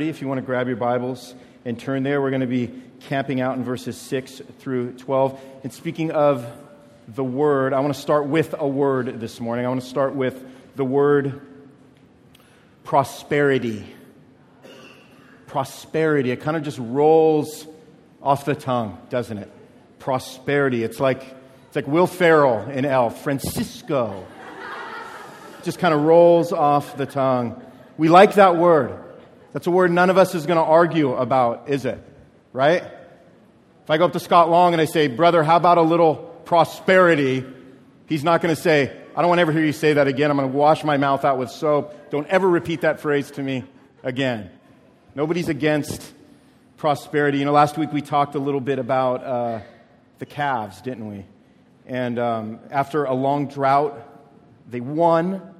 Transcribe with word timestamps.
If 0.00 0.22
you 0.22 0.28
want 0.28 0.38
to 0.38 0.46
grab 0.46 0.68
your 0.68 0.76
Bibles 0.76 1.34
and 1.64 1.76
turn 1.76 2.04
there, 2.04 2.22
we're 2.22 2.30
going 2.30 2.42
to 2.42 2.46
be 2.46 2.72
camping 3.08 3.40
out 3.40 3.56
in 3.56 3.64
verses 3.64 3.96
6 3.96 4.42
through 4.60 4.92
12. 4.92 5.40
And 5.64 5.72
speaking 5.72 6.12
of 6.12 6.46
the 7.08 7.24
word, 7.24 7.72
I 7.72 7.80
want 7.80 7.92
to 7.92 8.00
start 8.00 8.28
with 8.28 8.54
a 8.56 8.68
word 8.68 9.18
this 9.18 9.40
morning. 9.40 9.66
I 9.66 9.68
want 9.68 9.80
to 9.80 9.86
start 9.88 10.14
with 10.14 10.40
the 10.76 10.84
word 10.84 11.40
prosperity. 12.84 13.92
Prosperity. 15.48 16.30
It 16.30 16.42
kind 16.42 16.56
of 16.56 16.62
just 16.62 16.78
rolls 16.78 17.66
off 18.22 18.44
the 18.44 18.54
tongue, 18.54 19.04
doesn't 19.10 19.38
it? 19.38 19.50
Prosperity. 19.98 20.84
It's 20.84 21.00
like, 21.00 21.24
it's 21.66 21.74
like 21.74 21.88
Will 21.88 22.06
Ferrell 22.06 22.70
in 22.70 22.84
Elf, 22.84 23.20
Francisco. 23.24 24.24
just 25.64 25.80
kind 25.80 25.92
of 25.92 26.02
rolls 26.02 26.52
off 26.52 26.96
the 26.96 27.06
tongue. 27.06 27.60
We 27.96 28.08
like 28.08 28.34
that 28.34 28.54
word. 28.54 29.06
That's 29.52 29.66
a 29.66 29.70
word 29.70 29.90
none 29.90 30.10
of 30.10 30.18
us 30.18 30.34
is 30.34 30.46
going 30.46 30.58
to 30.58 30.64
argue 30.64 31.14
about, 31.14 31.68
is 31.68 31.84
it? 31.84 31.98
Right? 32.52 32.82
If 32.82 33.90
I 33.90 33.96
go 33.96 34.04
up 34.04 34.12
to 34.12 34.20
Scott 34.20 34.50
Long 34.50 34.74
and 34.74 34.82
I 34.82 34.84
say, 34.84 35.08
Brother, 35.08 35.42
how 35.42 35.56
about 35.56 35.78
a 35.78 35.82
little 35.82 36.16
prosperity? 36.44 37.44
He's 38.06 38.24
not 38.24 38.42
going 38.42 38.54
to 38.54 38.60
say, 38.60 38.94
I 39.16 39.20
don't 39.22 39.28
want 39.28 39.38
to 39.38 39.42
ever 39.42 39.52
hear 39.52 39.64
you 39.64 39.72
say 39.72 39.94
that 39.94 40.06
again. 40.06 40.30
I'm 40.30 40.36
going 40.36 40.50
to 40.50 40.56
wash 40.56 40.84
my 40.84 40.96
mouth 40.96 41.24
out 41.24 41.38
with 41.38 41.50
soap. 41.50 42.10
Don't 42.10 42.26
ever 42.28 42.48
repeat 42.48 42.82
that 42.82 43.00
phrase 43.00 43.30
to 43.32 43.42
me 43.42 43.64
again. 44.02 44.50
Nobody's 45.14 45.48
against 45.48 46.12
prosperity. 46.76 47.38
You 47.38 47.44
know, 47.44 47.52
last 47.52 47.76
week 47.76 47.92
we 47.92 48.02
talked 48.02 48.34
a 48.34 48.38
little 48.38 48.60
bit 48.60 48.78
about 48.78 49.24
uh, 49.24 49.60
the 50.18 50.26
Cavs, 50.26 50.82
didn't 50.82 51.08
we? 51.08 51.24
And 51.86 52.18
um, 52.18 52.60
after 52.70 53.04
a 53.04 53.14
long 53.14 53.48
drought, 53.48 53.98
they 54.68 54.80
won 54.80 55.54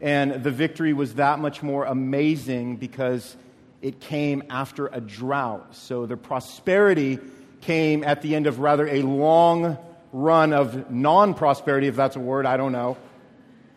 and 0.00 0.42
the 0.42 0.50
victory 0.50 0.92
was 0.92 1.14
that 1.14 1.38
much 1.38 1.62
more 1.62 1.84
amazing 1.84 2.76
because 2.76 3.36
it 3.80 4.00
came 4.00 4.42
after 4.50 4.88
a 4.88 5.00
drought. 5.00 5.74
So 5.74 6.06
the 6.06 6.16
prosperity 6.16 7.18
came 7.62 8.04
at 8.04 8.22
the 8.22 8.34
end 8.34 8.46
of 8.46 8.58
rather 8.58 8.86
a 8.86 9.02
long 9.02 9.78
run 10.12 10.52
of 10.52 10.90
non 10.90 11.34
prosperity, 11.34 11.86
if 11.86 11.96
that's 11.96 12.16
a 12.16 12.20
word, 12.20 12.46
I 12.46 12.56
don't 12.56 12.72
know. 12.72 12.96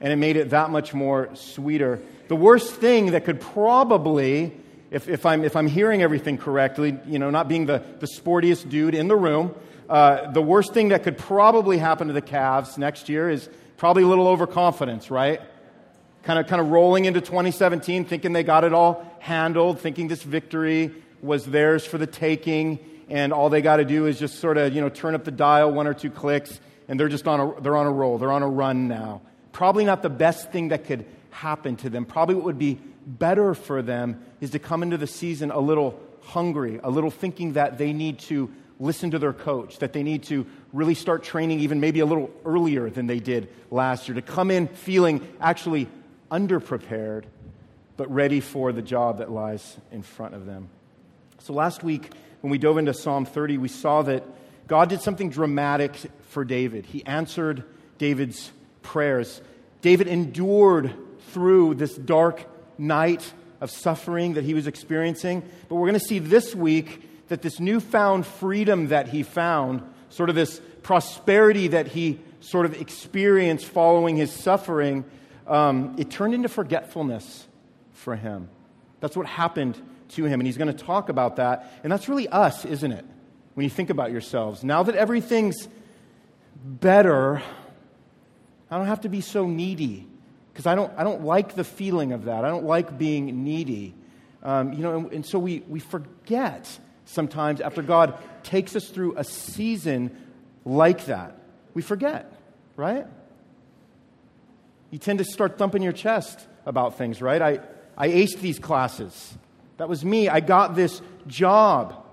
And 0.02 0.14
it 0.14 0.17
made 0.17 0.38
it 0.38 0.52
that 0.52 0.70
much 0.70 0.94
more 0.94 1.30
sweeter. 1.36 2.00
The 2.28 2.36
worst 2.36 2.73
thing 2.76 3.11
that 3.11 3.26
could 3.26 3.42
probably, 3.42 4.54
if, 4.92 5.09
if, 5.09 5.26
I'm, 5.26 5.44
if 5.44 5.56
I'm 5.56 5.67
hearing 5.67 6.02
everything 6.02 6.38
correctly, 6.38 6.98
you 7.06 7.20
know, 7.20 7.30
not 7.30 7.48
being 7.48 7.66
the, 7.66 7.83
the 8.00 8.08
sportiest 8.08 8.70
dude 8.70 8.95
in 8.95 9.08
the 9.08 9.16
room, 9.16 9.54
uh, 9.89 10.31
the 10.31 10.42
worst 10.42 10.73
thing 10.73 10.89
that 10.89 11.04
could 11.04 11.17
probably 11.17 11.78
happen 11.78 12.08
to 12.08 12.14
the 12.14 12.22
Cavs 12.22 12.78
next 12.78 13.09
year 13.09 13.30
is 13.30 13.50
probably 13.78 14.04
a 14.04 14.08
little 14.08 14.28
overconfidence, 14.28 15.09
right? 15.09 15.42
Kind 16.23 16.39
of, 16.39 16.48
kind 16.48 16.62
of 16.62 16.70
rolling 16.70 17.06
into 17.06 17.22
2017, 17.22 18.06
thinking 18.06 18.34
they 18.34 18.44
got 18.44 18.64
it 18.64 18.73
all 18.73 19.06
handled, 19.20 19.80
thinking 19.80 20.08
this 20.08 20.23
victory 20.23 20.92
was 21.22 21.45
theirs 21.45 21.86
for 21.86 21.98
the 21.98 22.08
taking, 22.08 22.80
and 23.09 23.34
all 23.34 23.50
they 23.50 23.61
got 23.61 23.78
to 23.78 23.86
do 23.86 24.06
is 24.06 24.20
just 24.20 24.39
sort 24.39 24.58
of, 24.58 24.73
you 24.73 24.81
know, 24.81 24.89
turn 24.89 25.16
up 25.16 25.23
the 25.23 25.31
dial 25.31 25.72
one 25.72 25.88
or 25.88 25.94
two 25.94 26.09
clicks, 26.09 26.59
and 26.88 27.00
they're 27.00 27.09
just 27.09 27.28
on 27.28 27.39
a, 27.39 27.61
they're 27.61 27.78
on 27.78 27.86
a 27.86 27.92
roll. 27.92 28.17
They're 28.17 28.31
on 28.31 28.44
a 28.44 28.48
run 28.48 28.88
now. 28.88 29.22
Probably 29.52 29.86
not 29.86 30.02
the 30.02 30.09
best 30.09 30.52
thing 30.52 30.70
that 30.70 30.86
could 30.86 31.06
happen 31.31 31.76
to 31.78 31.89
them. 31.89 32.06
Probably 32.06 32.36
what 32.36 32.45
would 32.45 32.59
be 32.59 32.80
better 33.06 33.54
for 33.54 33.81
them 33.81 34.23
is 34.42 34.52
to 34.52 34.59
come 34.59 34.83
into 34.83 34.98
the 34.98 35.08
season 35.08 35.52
a 35.52 35.59
little 35.59 36.00
hungry, 36.22 36.80
a 36.83 36.89
little 36.89 37.11
thinking 37.11 37.54
that 37.54 37.78
they 37.78 37.94
need 37.94 38.20
to 38.20 38.52
listen 38.80 39.11
to 39.11 39.20
their 39.20 39.33
coach, 39.33 39.80
that 39.80 39.94
they 39.94 40.04
need 40.04 40.23
to 40.23 40.45
really 40.72 40.94
start 40.94 41.23
training 41.23 41.59
even 41.59 41.80
maybe 41.80 42.00
a 42.00 42.06
little 42.06 42.30
earlier 42.45 42.89
than 42.89 43.08
they 43.08 43.20
did 43.20 43.50
last 43.72 44.08
year, 44.08 44.16
to 44.16 44.22
come 44.22 44.50
in 44.52 44.67
feeling 44.67 45.28
actually 45.42 45.88
underprepared, 46.30 47.25
but 47.97 48.11
ready 48.13 48.39
for 48.39 48.72
the 48.72 48.81
job 48.81 49.17
that 49.17 49.31
lies 49.31 49.77
in 49.91 50.02
front 50.02 50.36
of 50.36 50.45
them. 50.45 50.69
So 51.39 51.53
last 51.53 51.83
week, 51.83 52.11
when 52.41 52.52
we 52.52 52.58
dove 52.58 52.77
into 52.77 52.94
Psalm 52.94 53.25
30, 53.25 53.58
we 53.58 53.67
saw 53.67 54.02
that 54.03 54.23
God 54.67 54.89
did 54.89 55.02
something 55.02 55.30
dramatic 55.30 55.95
for 56.30 56.45
David. 56.45 56.86
He 56.86 57.05
answered 57.05 57.63
David's 57.97 58.52
prayers. 58.81 59.42
David 59.81 60.08
endured 60.08 60.93
through 61.31 61.76
this 61.76 61.95
dark 61.95 62.45
night 62.77 63.33
of 63.61 63.71
suffering 63.71 64.36
that 64.36 64.43
he 64.43 64.54
was 64.54 64.67
experiencing. 64.67 65.43
But 65.67 65.75
we're 65.75 65.87
going 65.87 65.99
to 65.99 66.05
see 66.05 66.20
this 66.20 66.55
week 66.55 67.27
that 67.27 67.42
this 67.42 67.59
newfound 67.59 68.25
freedom 68.25 68.87
that 68.87 69.09
he 69.09 69.23
found, 69.23 69.81
sort 70.09 70.30
of 70.30 70.36
this 70.36 70.61
prosperity 70.81 71.70
that 71.70 71.87
he 71.87 72.20
sort 72.39 72.65
of 72.65 72.80
experienced 72.80 73.65
following 73.65 74.15
his 74.15 74.31
suffering, 74.31 75.04
um, 75.49 75.95
it 75.98 76.10
turned 76.10 76.33
into 76.33 76.48
forgetfulness 76.48 77.48
for 77.92 78.15
him. 78.15 78.49
That's 78.99 79.17
what 79.17 79.26
happened 79.26 79.82
to 80.10 80.26
him, 80.26 80.39
and 80.39 80.48
he's 80.48 80.58
going 80.58 80.73
to 80.73 80.86
talk 80.86 81.10
about 81.10 81.37
that. 81.37 81.71
And 81.83 81.92
that's 81.92 82.08
really 82.08 82.27
us, 82.27 82.65
isn't 82.65 82.92
it? 82.92 83.05
When 83.55 83.64
you 83.64 83.70
think 83.70 83.89
about 83.89 84.11
yourselves. 84.11 84.64
Now 84.64 84.83
that 84.83 84.95
everything's 84.95 85.67
better, 86.64 87.42
I 88.70 88.77
don't 88.77 88.87
have 88.87 89.02
to 89.02 89.10
be 89.10 89.21
so 89.21 89.48
needy 89.48 90.08
because 90.54 90.65
I 90.65 90.76
don't, 90.76 90.92
I 90.98 91.04
don't 91.04 91.23
like 91.23 91.55
the 91.55 91.64
feeling 91.64 92.11
of 92.11 92.26
that. 92.26 92.45
I 92.45 92.49
don't 92.49 92.66
like 92.66 92.98
being 92.98 93.43
needy. 93.43 93.95
Um, 94.43 94.73
you 94.73 94.80
know, 94.80 94.98
and, 94.98 95.11
and 95.11 95.26
so 95.26 95.39
we, 95.39 95.64
we 95.67 95.80
forget 95.80 96.80
sometimes 97.05 97.60
after 97.60 97.81
God 97.81 98.17
takes 98.43 98.76
us 98.76 98.87
through 98.89 99.16
a 99.17 99.23
season 99.23 100.16
like 100.66 101.05
that. 101.05 101.36
We 101.73 101.81
forget, 101.81 102.31
right? 102.76 103.08
You 104.92 104.98
tend 104.98 105.20
to 105.20 105.26
start 105.26 105.58
thumping 105.58 105.82
your 105.82 105.94
chest 105.94 106.48
about 106.66 106.98
things, 106.98 107.22
right? 107.22 107.42
I, 107.42 107.60
I 107.98 108.10
aced 108.10 108.39
these 108.39 108.60
classes. 108.60 109.38
That 109.77 109.89
was 109.89 110.04
me. 110.04 110.30
I 110.30 110.39
got 110.39 110.76
this 110.76 111.02
job. 111.27 112.05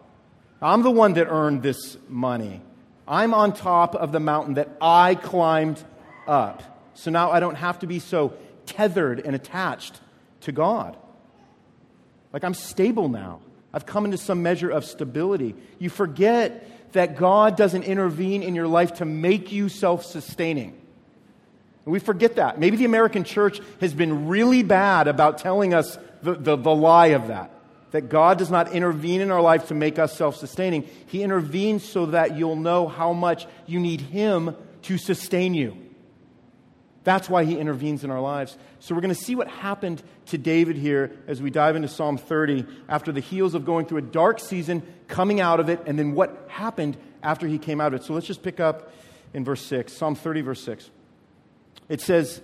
I'm 0.60 0.82
the 0.82 0.90
one 0.90 1.14
that 1.14 1.26
earned 1.28 1.62
this 1.62 1.96
money. 2.08 2.62
I'm 3.08 3.34
on 3.34 3.52
top 3.52 3.94
of 3.94 4.12
the 4.12 4.20
mountain 4.20 4.54
that 4.54 4.68
I 4.80 5.14
climbed 5.14 5.82
up. 6.26 6.62
So 6.94 7.10
now 7.10 7.30
I 7.30 7.40
don't 7.40 7.54
have 7.54 7.78
to 7.80 7.86
be 7.86 7.98
so 7.98 8.34
tethered 8.66 9.20
and 9.20 9.34
attached 9.34 10.00
to 10.42 10.52
God. 10.52 10.96
Like 12.32 12.44
I'm 12.44 12.54
stable 12.54 13.08
now. 13.08 13.40
I've 13.72 13.86
come 13.86 14.04
into 14.04 14.18
some 14.18 14.42
measure 14.42 14.70
of 14.70 14.84
stability. 14.84 15.54
You 15.78 15.90
forget 15.90 16.92
that 16.92 17.16
God 17.16 17.56
doesn't 17.56 17.84
intervene 17.84 18.42
in 18.42 18.54
your 18.54 18.66
life 18.66 18.94
to 18.94 19.04
make 19.04 19.52
you 19.52 19.68
self 19.68 20.04
sustaining. 20.04 20.80
We 21.86 22.00
forget 22.00 22.34
that. 22.34 22.58
Maybe 22.58 22.76
the 22.76 22.84
American 22.84 23.22
church 23.22 23.60
has 23.80 23.94
been 23.94 24.26
really 24.26 24.64
bad 24.64 25.06
about 25.06 25.38
telling 25.38 25.72
us 25.72 25.96
the, 26.20 26.34
the, 26.34 26.56
the 26.56 26.74
lie 26.74 27.08
of 27.08 27.28
that. 27.28 27.52
That 27.92 28.08
God 28.08 28.38
does 28.38 28.50
not 28.50 28.72
intervene 28.72 29.20
in 29.20 29.30
our 29.30 29.40
life 29.40 29.68
to 29.68 29.74
make 29.74 29.98
us 29.98 30.14
self 30.14 30.36
sustaining. 30.36 30.88
He 31.06 31.22
intervenes 31.22 31.88
so 31.88 32.06
that 32.06 32.36
you'll 32.36 32.56
know 32.56 32.88
how 32.88 33.12
much 33.12 33.46
you 33.66 33.78
need 33.78 34.00
Him 34.00 34.56
to 34.82 34.98
sustain 34.98 35.54
you. 35.54 35.78
That's 37.04 37.30
why 37.30 37.44
He 37.44 37.56
intervenes 37.56 38.02
in 38.02 38.10
our 38.10 38.20
lives. 38.20 38.58
So 38.80 38.94
we're 38.96 39.00
going 39.00 39.14
to 39.14 39.20
see 39.20 39.36
what 39.36 39.46
happened 39.46 40.02
to 40.26 40.38
David 40.38 40.76
here 40.76 41.16
as 41.28 41.40
we 41.40 41.50
dive 41.50 41.76
into 41.76 41.86
Psalm 41.86 42.18
30 42.18 42.66
after 42.88 43.12
the 43.12 43.20
heels 43.20 43.54
of 43.54 43.64
going 43.64 43.86
through 43.86 43.98
a 43.98 44.02
dark 44.02 44.40
season, 44.40 44.82
coming 45.06 45.40
out 45.40 45.60
of 45.60 45.68
it, 45.68 45.80
and 45.86 45.96
then 45.96 46.12
what 46.12 46.46
happened 46.48 46.96
after 47.22 47.46
he 47.46 47.58
came 47.58 47.80
out 47.80 47.94
of 47.94 48.00
it. 48.00 48.04
So 48.04 48.12
let's 48.12 48.26
just 48.26 48.42
pick 48.42 48.58
up 48.58 48.90
in 49.32 49.44
verse 49.44 49.64
6, 49.64 49.92
Psalm 49.92 50.16
30, 50.16 50.40
verse 50.40 50.64
6. 50.64 50.90
It 51.88 52.00
says, 52.00 52.40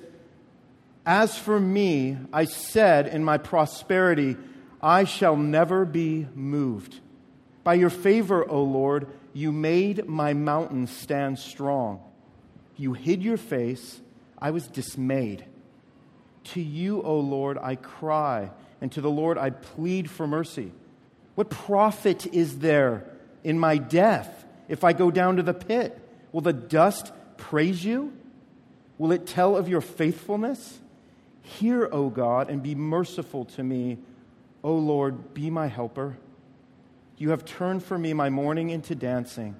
As 1.05 1.37
for 1.39 1.59
me, 1.59 2.19
I 2.33 2.45
said 2.45 3.09
in 3.09 3.25
my 3.25 3.39
prosperity, 3.39 4.37
I 4.81 5.05
shall 5.05 5.37
never 5.37 5.85
be 5.85 6.27
moved. 6.35 7.01
By 7.65 7.75
your 7.75 7.91
favor, 7.91 8.49
O 8.49 8.63
Lord, 8.63 9.07
you 9.33 9.53
made 9.53 10.09
my 10.09 10.35
mountain 10.35 10.87
stand 10.87 11.39
strong. 11.39 12.01
You 12.77 12.93
hid 12.93 13.23
your 13.23 13.37
face, 13.37 14.01
I 14.39 14.51
was 14.51 14.67
dismayed. 14.67 15.45
To 16.45 16.61
you, 16.61 17.03
O 17.03 17.21
Lord, 17.21 17.59
I 17.59 17.77
cry, 17.77 18.51
and 18.81 18.91
to 18.93 19.01
the 19.01 19.11
Lord 19.11 19.39
I 19.39 19.51
plead 19.51 20.11
for 20.11 20.27
mercy. 20.27 20.73
What 21.37 21.51
profit 21.51 22.27
is 22.27 22.59
there 22.59 23.05
in 23.45 23.59
my 23.59 23.79
death 23.79 24.45
if 24.69 24.83
I 24.83 24.93
go 24.93 25.11
down 25.11 25.37
to 25.37 25.43
the 25.43 25.55
pit? 25.55 25.99
Will 26.33 26.41
the 26.41 26.53
dust 26.53 27.13
praise 27.37 27.85
you? 27.85 28.13
Will 29.03 29.11
it 29.11 29.27
tell 29.27 29.57
of 29.57 29.69
your 29.69 29.81
faithfulness? 29.81 30.79
Hear, 31.43 31.89
O 31.91 32.09
God, 32.09 32.49
and 32.49 32.63
be 32.63 32.77
merciful 32.77 33.45
to 33.47 33.65
me. 33.65 33.99
O 34.63 34.75
Lord, 34.77 35.35
be 35.35 35.51
my 35.51 35.67
helper. 35.67 36.17
You 37.19 37.31
have 37.31 37.45
turned 37.45 37.83
for 37.83 37.99
me 37.99 38.13
my 38.13 38.31
mourning 38.31 38.71
into 38.71 38.95
dancing. 38.95 39.57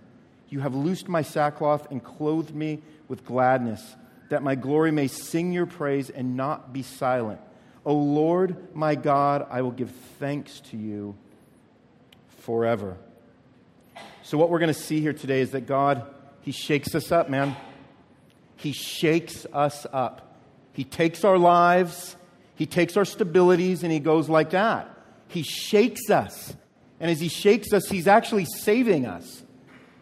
You 0.49 0.61
have 0.61 0.77
loosed 0.77 1.09
my 1.09 1.23
sackcloth 1.23 1.91
and 1.91 2.05
clothed 2.05 2.55
me 2.55 2.83
with 3.09 3.25
gladness, 3.25 3.97
that 4.29 4.45
my 4.45 4.55
glory 4.55 4.93
may 4.93 5.09
sing 5.09 5.53
your 5.53 5.67
praise 5.67 6.09
and 6.09 6.37
not 6.37 6.73
be 6.73 6.85
silent. 6.85 7.41
O 7.85 7.97
Lord, 7.97 8.73
my 8.77 8.95
God, 8.95 9.49
I 9.51 9.63
will 9.63 9.73
give 9.73 9.91
thanks 10.21 10.61
to 10.71 10.77
you 10.77 11.17
forever. 12.39 12.97
So, 14.23 14.39
what 14.39 14.51
we're 14.51 14.61
going 14.61 14.73
to 14.73 14.81
see 14.81 15.01
here 15.01 15.13
today 15.13 15.41
is 15.41 15.51
that 15.51 15.67
God, 15.67 16.07
He 16.43 16.53
shakes 16.53 16.95
us 16.95 17.11
up, 17.11 17.29
man. 17.29 17.57
He 18.63 18.71
shakes 18.71 19.45
us 19.53 19.89
up. 19.93 20.39
He 20.73 20.85
takes 20.85 21.25
our 21.25 21.37
lives, 21.37 22.17
He 22.55 22.65
takes 22.65 22.97
our 22.97 23.05
stabilities, 23.05 23.83
and 23.83 23.91
He 23.91 23.99
goes 23.99 24.29
like 24.29 24.51
that. 24.51 24.89
He 25.27 25.43
shakes 25.43 26.09
us. 26.11 26.55
And 27.01 27.11
as 27.11 27.21
He 27.21 27.29
shakes 27.29 27.73
us, 27.73 27.89
He's 27.89 28.07
actually 28.07 28.45
saving 28.45 29.05
us. 29.05 29.43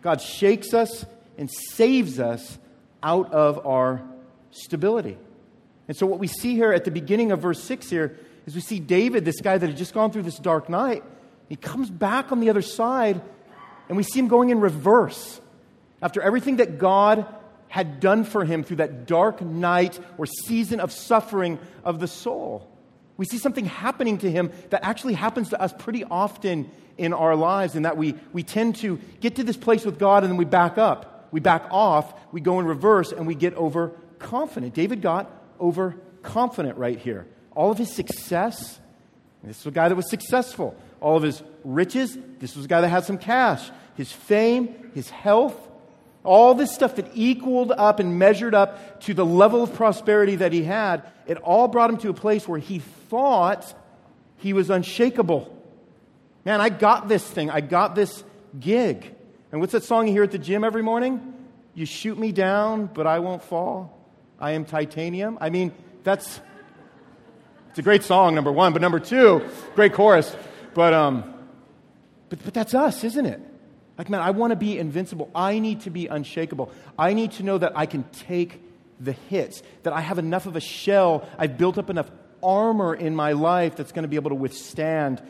God 0.03 0.21
shakes 0.21 0.75
us 0.75 1.07
and 1.39 1.51
saves 1.51 2.21
us 2.21 2.59
out 3.03 3.33
of 3.33 3.67
our 3.67 4.03
stability. 4.51 5.17
And 5.89 5.97
so, 5.97 6.07
what 6.07 6.19
we 6.19 6.27
see 6.27 6.55
here 6.55 6.73
at 6.73 6.85
the 6.85 6.91
beginning 6.91 7.33
of 7.33 7.41
verse 7.41 7.65
6 7.65 7.89
here 7.89 8.19
is 8.45 8.55
we 8.55 8.61
see 8.61 8.79
David, 8.79 9.25
this 9.25 9.41
guy 9.41 9.57
that 9.57 9.67
had 9.67 9.77
just 9.77 9.95
gone 9.95 10.13
through 10.13 10.25
this 10.25 10.39
dark 10.39 10.69
night, 10.69 11.03
he 11.49 11.57
comes 11.57 11.89
back 11.89 12.31
on 12.31 12.41
the 12.41 12.51
other 12.51 12.63
side, 12.63 13.23
and 13.89 13.97
we 13.97 14.03
see 14.03 14.19
him 14.19 14.29
going 14.29 14.51
in 14.51 14.61
reverse. 14.61 15.41
After 16.03 16.21
everything 16.21 16.57
that 16.57 16.79
God 16.79 17.27
had 17.71 18.01
done 18.01 18.25
for 18.25 18.45
him 18.45 18.65
through 18.65 18.77
that 18.77 19.07
dark 19.07 19.41
night 19.41 19.99
or 20.19 20.27
season 20.27 20.81
of 20.81 20.93
suffering 20.93 21.59
of 21.85 22.01
the 22.01 22.09
soul, 22.09 22.69
we 23.17 23.25
see 23.25 23.39
something 23.39 23.65
happening 23.65 24.19
to 24.19 24.31
him 24.31 24.51
that 24.71 24.85
actually 24.85 25.15
happens 25.15 25.51
to 25.51 25.61
us 25.61 25.73
pretty 25.79 26.05
often 26.05 26.69
in 26.99 27.13
our 27.15 27.37
lives, 27.37 27.77
and 27.77 27.85
that 27.85 27.97
we, 27.97 28.15
we 28.33 28.43
tend 28.43 28.77
to 28.77 28.99
get 29.21 29.37
to 29.37 29.45
this 29.45 29.57
place 29.57 29.85
with 29.85 29.99
God 29.99 30.23
and 30.25 30.33
then 30.33 30.37
we 30.37 30.45
back 30.45 30.79
up. 30.79 31.29
We 31.31 31.39
back 31.39 31.65
off, 31.71 32.13
we 32.33 32.41
go 32.41 32.59
in 32.59 32.67
reverse, 32.67 33.13
and 33.13 33.27
we 33.27 33.37
get 33.37 33.55
overconfident. 33.55 34.75
David 34.75 35.01
got 35.01 35.31
overconfident 35.61 36.77
right 36.77 36.99
here. 36.99 37.27
All 37.55 37.71
of 37.71 37.79
his 37.79 37.95
success, 37.95 38.81
this 39.45 39.65
was 39.65 39.73
a 39.73 39.75
guy 39.75 39.89
that 39.89 39.95
was 39.95 40.11
successful. 40.11 40.75
All 41.01 41.17
of 41.17 41.23
his 41.23 41.43
riches, 41.63 42.19
this 42.41 42.57
was 42.57 42.65
a 42.65 42.69
guy 42.69 42.81
that 42.81 42.89
had 42.89 43.05
some 43.05 43.17
cash. 43.17 43.71
His 43.95 44.11
fame, 44.11 44.91
his 44.93 45.09
health, 45.09 45.57
all 46.25 46.55
this 46.55 46.73
stuff 46.73 46.97
that 46.97 47.11
equaled 47.15 47.73
up 47.73 47.99
and 47.99 48.19
measured 48.19 48.55
up 48.55 49.01
to 49.03 49.15
the 49.15 49.25
level 49.25 49.63
of 49.63 49.75
prosperity 49.75 50.37
that 50.37 50.53
he 50.53 50.63
had, 50.63 51.03
it 51.27 51.39
all 51.39 51.69
brought 51.69 51.91
him 51.91 51.97
to 51.99 52.11
a 52.11 52.15
place 52.15 52.47
where 52.47 52.59
he 52.59 52.79
thought 52.79 53.75
he 54.39 54.53
was 54.53 54.71
unshakable. 54.71 55.57
Man, 56.45 56.61
I 56.61 56.69
got 56.69 57.09
this 57.09 57.27
thing. 57.27 57.51
I 57.51 57.61
got 57.61 57.95
this 57.95 58.25
gig. 58.59 59.15
And 59.53 59.61
what's 59.61 59.73
that 59.73 59.85
song 59.85 60.07
you 60.07 60.13
hear 60.13 60.23
at 60.23 60.31
the 60.31 60.39
gym 60.39 60.65
every 60.65 60.83
morning? 60.83 61.35
You 61.75 61.87
shoot 61.87 62.19
me 62.19 62.33
down, 62.33 62.87
but 62.87 63.07
I 63.07 63.19
won't 63.19 63.43
fall. 63.43 63.97
I 64.39 64.53
am 64.53 64.65
titanium. 64.65 65.39
I 65.41 65.51
mean, 65.51 65.73
that's 66.03 66.41
it's 67.71 67.79
a 67.79 67.83
great 67.83 68.03
song, 68.03 68.35
number 68.35 68.51
one. 68.51 68.73
But 68.73 68.83
number 68.83 68.99
two, 68.99 69.49
great 69.77 69.93
chorus. 69.93 70.35
But, 70.75 70.93
um, 70.93 71.35
but, 72.29 72.43
but 72.45 72.53
that's 72.53 72.75
us, 72.75 73.05
isn't 73.05 73.27
it? 73.27 73.41
Like, 74.01 74.09
man, 74.09 74.23
I 74.23 74.31
want 74.31 74.53
to 74.53 74.57
be 74.57 74.79
invincible. 74.79 75.31
I 75.35 75.59
need 75.59 75.83
to 75.83 75.91
be 75.91 76.07
unshakable. 76.07 76.73
I 76.99 77.13
need 77.13 77.33
to 77.33 77.43
know 77.43 77.59
that 77.59 77.77
I 77.77 77.85
can 77.85 78.05
take 78.05 78.59
the 78.99 79.13
hits, 79.13 79.63
that 79.83 79.93
I 79.93 80.01
have 80.01 80.19
enough 80.19 80.47
of 80.47 80.57
a 80.57 80.61
shell, 80.61 81.29
I've 81.39 81.59
built 81.59 81.77
up 81.77 81.91
enough 81.91 82.11
armor 82.43 82.95
in 82.95 83.15
my 83.15 83.33
life 83.33 83.77
that's 83.77 83.93
going 83.93 84.05
to 84.05 84.09
be 84.09 84.17
able 84.17 84.31
to 84.31 84.37
withstand 84.37 85.21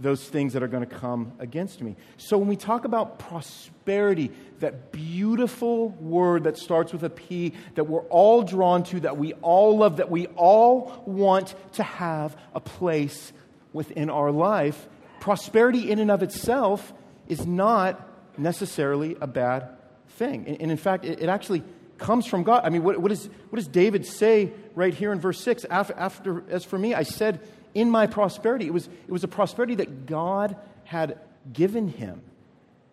those 0.00 0.28
things 0.28 0.54
that 0.54 0.64
are 0.64 0.66
going 0.66 0.84
to 0.84 0.92
come 0.92 1.30
against 1.38 1.80
me. 1.80 1.94
So 2.16 2.38
when 2.38 2.48
we 2.48 2.56
talk 2.56 2.84
about 2.84 3.20
prosperity, 3.20 4.32
that 4.58 4.90
beautiful 4.90 5.90
word 5.90 6.42
that 6.42 6.58
starts 6.58 6.92
with 6.92 7.04
a 7.04 7.10
P 7.10 7.52
that 7.76 7.84
we're 7.84 8.02
all 8.08 8.42
drawn 8.42 8.82
to, 8.82 8.98
that 8.98 9.16
we 9.16 9.34
all 9.34 9.78
love, 9.78 9.98
that 9.98 10.10
we 10.10 10.26
all 10.34 11.04
want 11.06 11.54
to 11.74 11.84
have 11.84 12.36
a 12.52 12.58
place 12.58 13.32
within 13.72 14.10
our 14.10 14.32
life, 14.32 14.88
prosperity 15.20 15.88
in 15.88 16.00
and 16.00 16.10
of 16.10 16.24
itself 16.24 16.92
is 17.32 17.46
not 17.46 18.08
necessarily 18.38 19.16
a 19.20 19.26
bad 19.26 19.68
thing. 20.10 20.44
And, 20.46 20.60
and 20.60 20.70
in 20.70 20.76
fact, 20.76 21.04
it, 21.04 21.20
it, 21.20 21.28
actually 21.28 21.64
comes 21.98 22.26
from 22.26 22.42
God. 22.42 22.62
I 22.64 22.68
mean, 22.70 22.84
what, 22.84 22.98
what, 22.98 23.10
is, 23.10 23.28
what 23.50 23.56
does 23.56 23.68
David 23.68 24.06
say 24.06 24.52
right 24.74 24.92
here 24.92 25.12
in 25.12 25.18
verse 25.18 25.40
6? 25.40 25.64
After, 25.64 25.94
after, 25.94 26.44
as 26.48 26.64
for 26.64 26.78
me, 26.78 26.94
I 26.94 27.02
said, 27.02 27.40
in 27.74 27.90
my 27.90 28.06
prosperity. 28.06 28.66
It 28.66 28.72
was, 28.72 28.86
it 28.86 29.10
was 29.10 29.24
a 29.24 29.28
prosperity 29.28 29.76
that 29.76 30.06
God 30.06 30.56
had 30.84 31.18
given 31.52 31.88
him. 31.88 32.22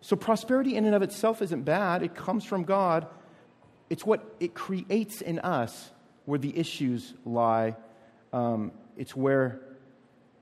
So, 0.00 0.16
prosperity 0.16 0.76
in 0.76 0.86
and 0.86 0.94
of 0.94 1.02
itself 1.02 1.42
isn't 1.42 1.62
bad, 1.64 2.02
it 2.02 2.14
comes 2.14 2.44
from 2.44 2.64
God. 2.64 3.06
It's 3.90 4.06
what 4.06 4.24
it 4.40 4.54
creates 4.54 5.20
in 5.20 5.40
us 5.40 5.90
where 6.24 6.38
the 6.38 6.56
issues 6.56 7.12
lie. 7.24 7.76
Um, 8.32 8.72
it's 8.96 9.14
where 9.14 9.60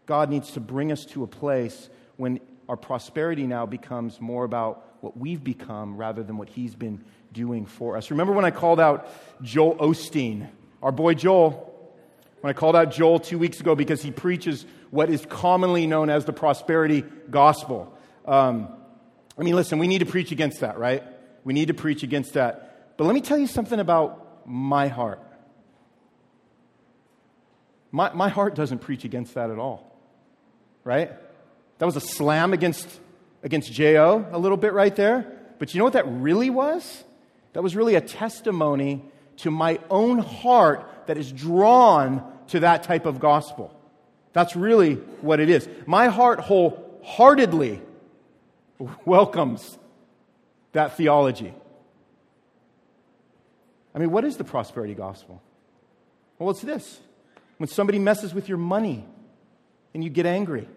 God 0.06 0.30
needs 0.30 0.52
to 0.52 0.60
bring 0.60 0.92
us 0.92 1.04
to 1.06 1.24
a 1.24 1.26
place 1.26 1.88
when 2.16 2.40
our 2.68 2.76
prosperity 2.76 3.46
now 3.46 3.66
becomes 3.66 4.20
more 4.20 4.44
about 4.44 4.84
what 5.00 5.16
we've 5.16 5.42
become 5.42 5.96
rather 5.96 6.22
than 6.22 6.36
what 6.36 6.48
He's 6.48 6.74
been 6.74 7.04
doing 7.32 7.66
for 7.66 7.96
us. 7.96 8.10
Remember 8.10 8.32
when 8.32 8.44
I 8.44 8.50
called 8.50 8.80
out 8.80 9.08
Joel 9.42 9.76
Osteen, 9.76 10.48
our 10.82 10.92
boy 10.92 11.14
Joel? 11.14 11.64
When 12.40 12.50
I 12.50 12.52
called 12.52 12.76
out 12.76 12.92
Joel 12.92 13.18
two 13.18 13.38
weeks 13.38 13.60
ago 13.60 13.74
because 13.74 14.00
he 14.00 14.12
preaches 14.12 14.64
what 14.90 15.10
is 15.10 15.26
commonly 15.26 15.86
known 15.86 16.08
as 16.08 16.24
the 16.24 16.32
prosperity 16.32 17.02
gospel. 17.30 17.92
Um, 18.24 18.68
I 19.36 19.42
mean, 19.42 19.56
listen, 19.56 19.78
we 19.78 19.88
need 19.88 19.98
to 20.00 20.06
preach 20.06 20.30
against 20.30 20.60
that, 20.60 20.78
right? 20.78 21.02
We 21.44 21.52
need 21.52 21.68
to 21.68 21.74
preach 21.74 22.02
against 22.02 22.34
that. 22.34 22.96
But 22.96 23.04
let 23.04 23.14
me 23.14 23.20
tell 23.20 23.38
you 23.38 23.46
something 23.46 23.80
about 23.80 24.46
my 24.46 24.88
heart. 24.88 25.20
My, 27.90 28.12
my 28.12 28.28
heart 28.28 28.54
doesn't 28.54 28.80
preach 28.80 29.04
against 29.04 29.34
that 29.34 29.50
at 29.50 29.58
all, 29.58 29.96
right? 30.84 31.12
That 31.78 31.86
was 31.86 31.96
a 31.96 32.00
slam 32.00 32.52
against, 32.52 32.88
against 33.42 33.72
J.O. 33.72 34.26
a 34.30 34.38
little 34.38 34.56
bit 34.56 34.72
right 34.72 34.94
there. 34.94 35.32
But 35.58 35.74
you 35.74 35.78
know 35.78 35.84
what 35.84 35.94
that 35.94 36.06
really 36.06 36.50
was? 36.50 37.04
That 37.52 37.62
was 37.62 37.74
really 37.74 37.94
a 37.94 38.00
testimony 38.00 39.02
to 39.38 39.50
my 39.50 39.78
own 39.90 40.18
heart 40.18 40.88
that 41.06 41.16
is 41.16 41.32
drawn 41.32 42.22
to 42.48 42.60
that 42.60 42.82
type 42.82 43.06
of 43.06 43.20
gospel. 43.20 43.74
That's 44.32 44.54
really 44.54 44.94
what 45.20 45.40
it 45.40 45.48
is. 45.48 45.68
My 45.86 46.08
heart 46.08 46.40
wholeheartedly 46.40 47.80
welcomes 49.04 49.78
that 50.72 50.96
theology. 50.96 51.54
I 53.94 53.98
mean, 53.98 54.10
what 54.10 54.24
is 54.24 54.36
the 54.36 54.44
prosperity 54.44 54.94
gospel? 54.94 55.42
Well, 56.38 56.50
it's 56.50 56.60
this 56.60 57.00
when 57.56 57.68
somebody 57.68 57.98
messes 57.98 58.32
with 58.32 58.48
your 58.48 58.58
money 58.58 59.04
and 59.94 60.04
you 60.04 60.10
get 60.10 60.26
angry, 60.26 60.68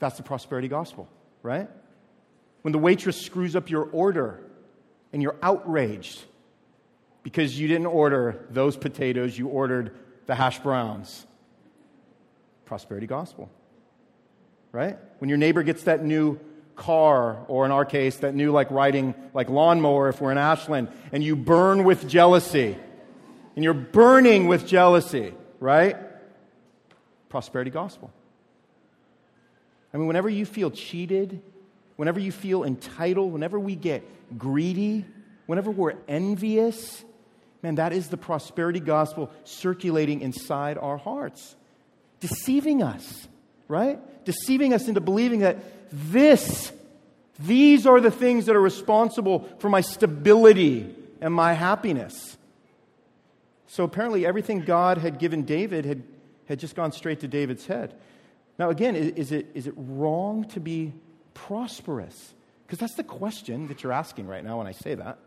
that's 0.00 0.16
the 0.16 0.22
prosperity 0.22 0.66
gospel, 0.66 1.08
right? 1.42 1.68
When 2.62 2.72
the 2.72 2.78
waitress 2.78 3.20
screws 3.20 3.54
up 3.54 3.70
your 3.70 3.84
order 3.84 4.40
and 5.12 5.22
you're 5.22 5.36
outraged 5.42 6.20
because 7.22 7.58
you 7.58 7.68
didn't 7.68 7.86
order 7.86 8.46
those 8.50 8.76
potatoes, 8.76 9.38
you 9.38 9.48
ordered 9.48 9.96
the 10.26 10.34
hash 10.34 10.58
browns. 10.60 11.26
Prosperity 12.64 13.06
gospel. 13.06 13.50
Right? 14.72 14.98
When 15.18 15.28
your 15.28 15.38
neighbor 15.38 15.62
gets 15.62 15.84
that 15.84 16.04
new 16.04 16.40
car, 16.76 17.44
or 17.48 17.66
in 17.66 17.72
our 17.72 17.84
case, 17.84 18.16
that 18.18 18.34
new 18.34 18.52
like 18.52 18.70
riding 18.70 19.14
like 19.34 19.50
lawnmower 19.50 20.08
if 20.08 20.20
we're 20.20 20.32
in 20.32 20.38
Ashland, 20.38 20.88
and 21.12 21.22
you 21.22 21.36
burn 21.36 21.84
with 21.84 22.08
jealousy. 22.08 22.76
And 23.54 23.64
you're 23.64 23.74
burning 23.74 24.46
with 24.46 24.66
jealousy, 24.66 25.34
right? 25.58 25.96
Prosperity 27.28 27.70
gospel. 27.70 28.10
I 29.92 29.96
mean, 29.96 30.06
whenever 30.06 30.28
you 30.28 30.44
feel 30.44 30.70
cheated, 30.70 31.42
whenever 31.96 32.20
you 32.20 32.32
feel 32.32 32.64
entitled, 32.64 33.32
whenever 33.32 33.58
we 33.58 33.74
get 33.76 34.04
greedy, 34.38 35.04
whenever 35.46 35.70
we're 35.70 35.94
envious, 36.06 37.04
Man, 37.62 37.74
that 37.74 37.92
is 37.92 38.08
the 38.08 38.16
prosperity 38.16 38.80
gospel 38.80 39.30
circulating 39.44 40.22
inside 40.22 40.78
our 40.78 40.96
hearts, 40.96 41.56
deceiving 42.18 42.82
us, 42.82 43.28
right? 43.68 43.98
Deceiving 44.24 44.72
us 44.72 44.88
into 44.88 45.00
believing 45.00 45.40
that 45.40 45.58
this, 45.92 46.72
these 47.38 47.86
are 47.86 48.00
the 48.00 48.10
things 48.10 48.46
that 48.46 48.56
are 48.56 48.60
responsible 48.60 49.48
for 49.58 49.68
my 49.68 49.82
stability 49.82 50.94
and 51.20 51.34
my 51.34 51.52
happiness. 51.52 52.38
So 53.66 53.84
apparently, 53.84 54.24
everything 54.24 54.62
God 54.62 54.98
had 54.98 55.18
given 55.18 55.42
David 55.42 55.84
had, 55.84 56.02
had 56.46 56.58
just 56.58 56.74
gone 56.74 56.92
straight 56.92 57.20
to 57.20 57.28
David's 57.28 57.66
head. 57.66 57.94
Now, 58.60 58.68
again, 58.68 58.94
is 58.94 59.32
it, 59.32 59.46
is 59.54 59.66
it 59.66 59.72
wrong 59.74 60.44
to 60.48 60.60
be 60.60 60.92
prosperous? 61.32 62.34
Because 62.66 62.78
that's 62.78 62.94
the 62.94 63.02
question 63.02 63.68
that 63.68 63.82
you're 63.82 63.90
asking 63.90 64.26
right 64.26 64.44
now 64.44 64.58
when 64.58 64.66
I 64.66 64.72
say 64.72 64.94
that. 64.94 65.18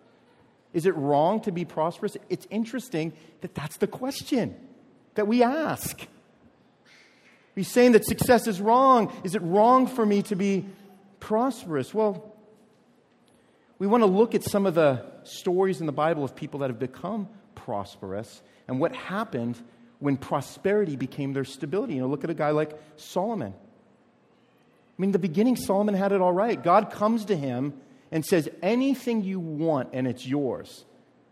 Is 0.72 0.86
it 0.86 0.96
wrong 0.96 1.42
to 1.42 1.52
be 1.52 1.66
prosperous? 1.66 2.16
It's 2.30 2.46
interesting 2.52 3.12
that 3.42 3.56
that's 3.56 3.78
the 3.78 3.88
question 3.88 4.56
that 5.16 5.25
we 5.28 5.42
ask. 5.42 6.06
He's 7.56 7.72
saying 7.72 7.94
that 7.94 8.06
success 8.06 8.46
is 8.46 8.62
wrong. 8.62 9.12
Is 9.24 9.34
it 9.34 9.42
wrong 9.42 9.88
for 9.88 10.06
me 10.06 10.22
to 10.22 10.36
be 10.36 10.68
prosperous? 11.20 11.92
Well, 11.92 12.36
we 13.80 13.88
want 13.88 14.04
to 14.04 14.08
look 14.08 14.36
at 14.36 14.44
some 14.44 14.68
of 14.68 14.75
the 14.75 15.08
stories 15.24 15.80
in 15.80 15.88
the 15.88 15.92
Bible 15.92 16.24
of 16.24 16.36
people 16.36 16.60
that 16.60 16.70
have 16.70 16.78
become 16.78 17.28
prosperous 17.56 18.44
and 18.68 18.80
what 18.80 18.96
happened 18.96 19.60
when 20.03 20.17
prosperity 20.17 20.98
became 20.98 21.31
their 21.31 21.45
stability. 21.45 21.93
You 21.93 22.01
know, 22.01 22.07
look 22.07 22.25
at 22.25 22.29
a 22.29 22.33
guy 22.33 22.50
like 22.50 22.77
Solomon. 22.98 23.53
I 23.53 25.01
mean, 25.01 25.07
in 25.07 25.12
the 25.13 25.19
beginning, 25.19 25.55
Solomon 25.55 25.95
had 25.95 26.12
it 26.12 26.19
all 26.19 26.33
right. 26.33 26.62
God 26.62 26.91
comes 26.91 27.24
to 27.25 27.38
him 27.38 27.74
and 28.12 28.25
says, 28.25 28.50
anything 28.62 29.24
you 29.24 29.39
want 29.39 29.91
and 29.93 30.05
it's 30.05 30.27
yours. 30.27 30.83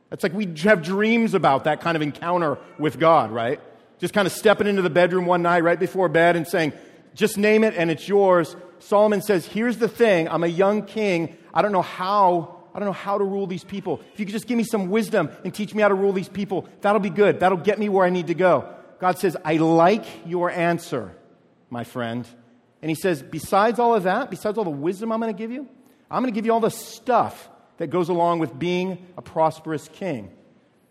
It's 0.09 0.23
like 0.23 0.33
we 0.33 0.47
have 0.63 0.81
dreams 0.81 1.33
about 1.33 1.65
that 1.65 1.81
kind 1.81 1.97
of 1.97 2.01
encounter 2.01 2.59
with 2.79 2.97
God, 2.97 3.31
right? 3.31 3.59
Just 3.99 4.13
kind 4.13 4.25
of 4.25 4.31
stepping 4.31 4.67
into 4.67 4.81
the 4.81 4.89
bedroom 4.89 5.25
one 5.25 5.41
night 5.41 5.65
right 5.65 5.79
before 5.79 6.07
bed 6.07 6.37
and 6.37 6.47
saying, 6.47 6.71
Just 7.13 7.37
name 7.37 7.65
it 7.65 7.73
and 7.75 7.91
it's 7.91 8.07
yours. 8.07 8.55
Solomon 8.79 9.21
says, 9.21 9.45
Here's 9.45 9.77
the 9.77 9.89
thing 9.89 10.29
I'm 10.29 10.43
a 10.45 10.47
young 10.47 10.85
king. 10.85 11.37
I 11.53 11.61
don't 11.61 11.73
know 11.73 11.81
how. 11.81 12.60
I 12.73 12.79
don't 12.79 12.85
know 12.85 12.93
how 12.93 13.17
to 13.17 13.23
rule 13.23 13.47
these 13.47 13.63
people. 13.63 14.01
If 14.13 14.19
you 14.19 14.25
could 14.25 14.33
just 14.33 14.47
give 14.47 14.57
me 14.57 14.63
some 14.63 14.89
wisdom 14.89 15.29
and 15.43 15.53
teach 15.53 15.75
me 15.75 15.81
how 15.81 15.89
to 15.89 15.95
rule 15.95 16.13
these 16.13 16.29
people, 16.29 16.67
that'll 16.81 17.01
be 17.01 17.09
good. 17.09 17.39
That'll 17.39 17.57
get 17.57 17.79
me 17.79 17.89
where 17.89 18.05
I 18.05 18.09
need 18.09 18.27
to 18.27 18.33
go. 18.33 18.73
God 18.99 19.17
says, 19.17 19.35
I 19.43 19.57
like 19.57 20.05
your 20.25 20.49
answer, 20.49 21.15
my 21.69 21.83
friend. 21.83 22.25
And 22.81 22.89
he 22.89 22.95
says, 22.95 23.21
besides 23.21 23.79
all 23.79 23.95
of 23.95 24.03
that, 24.03 24.29
besides 24.29 24.57
all 24.57 24.63
the 24.63 24.69
wisdom 24.69 25.11
I'm 25.11 25.19
going 25.19 25.33
to 25.33 25.37
give 25.37 25.51
you, 25.51 25.67
I'm 26.09 26.21
going 26.21 26.33
to 26.33 26.35
give 26.35 26.45
you 26.45 26.53
all 26.53 26.59
the 26.59 26.69
stuff 26.69 27.49
that 27.77 27.87
goes 27.87 28.09
along 28.09 28.39
with 28.39 28.57
being 28.57 29.05
a 29.17 29.21
prosperous 29.21 29.87
king. 29.87 30.31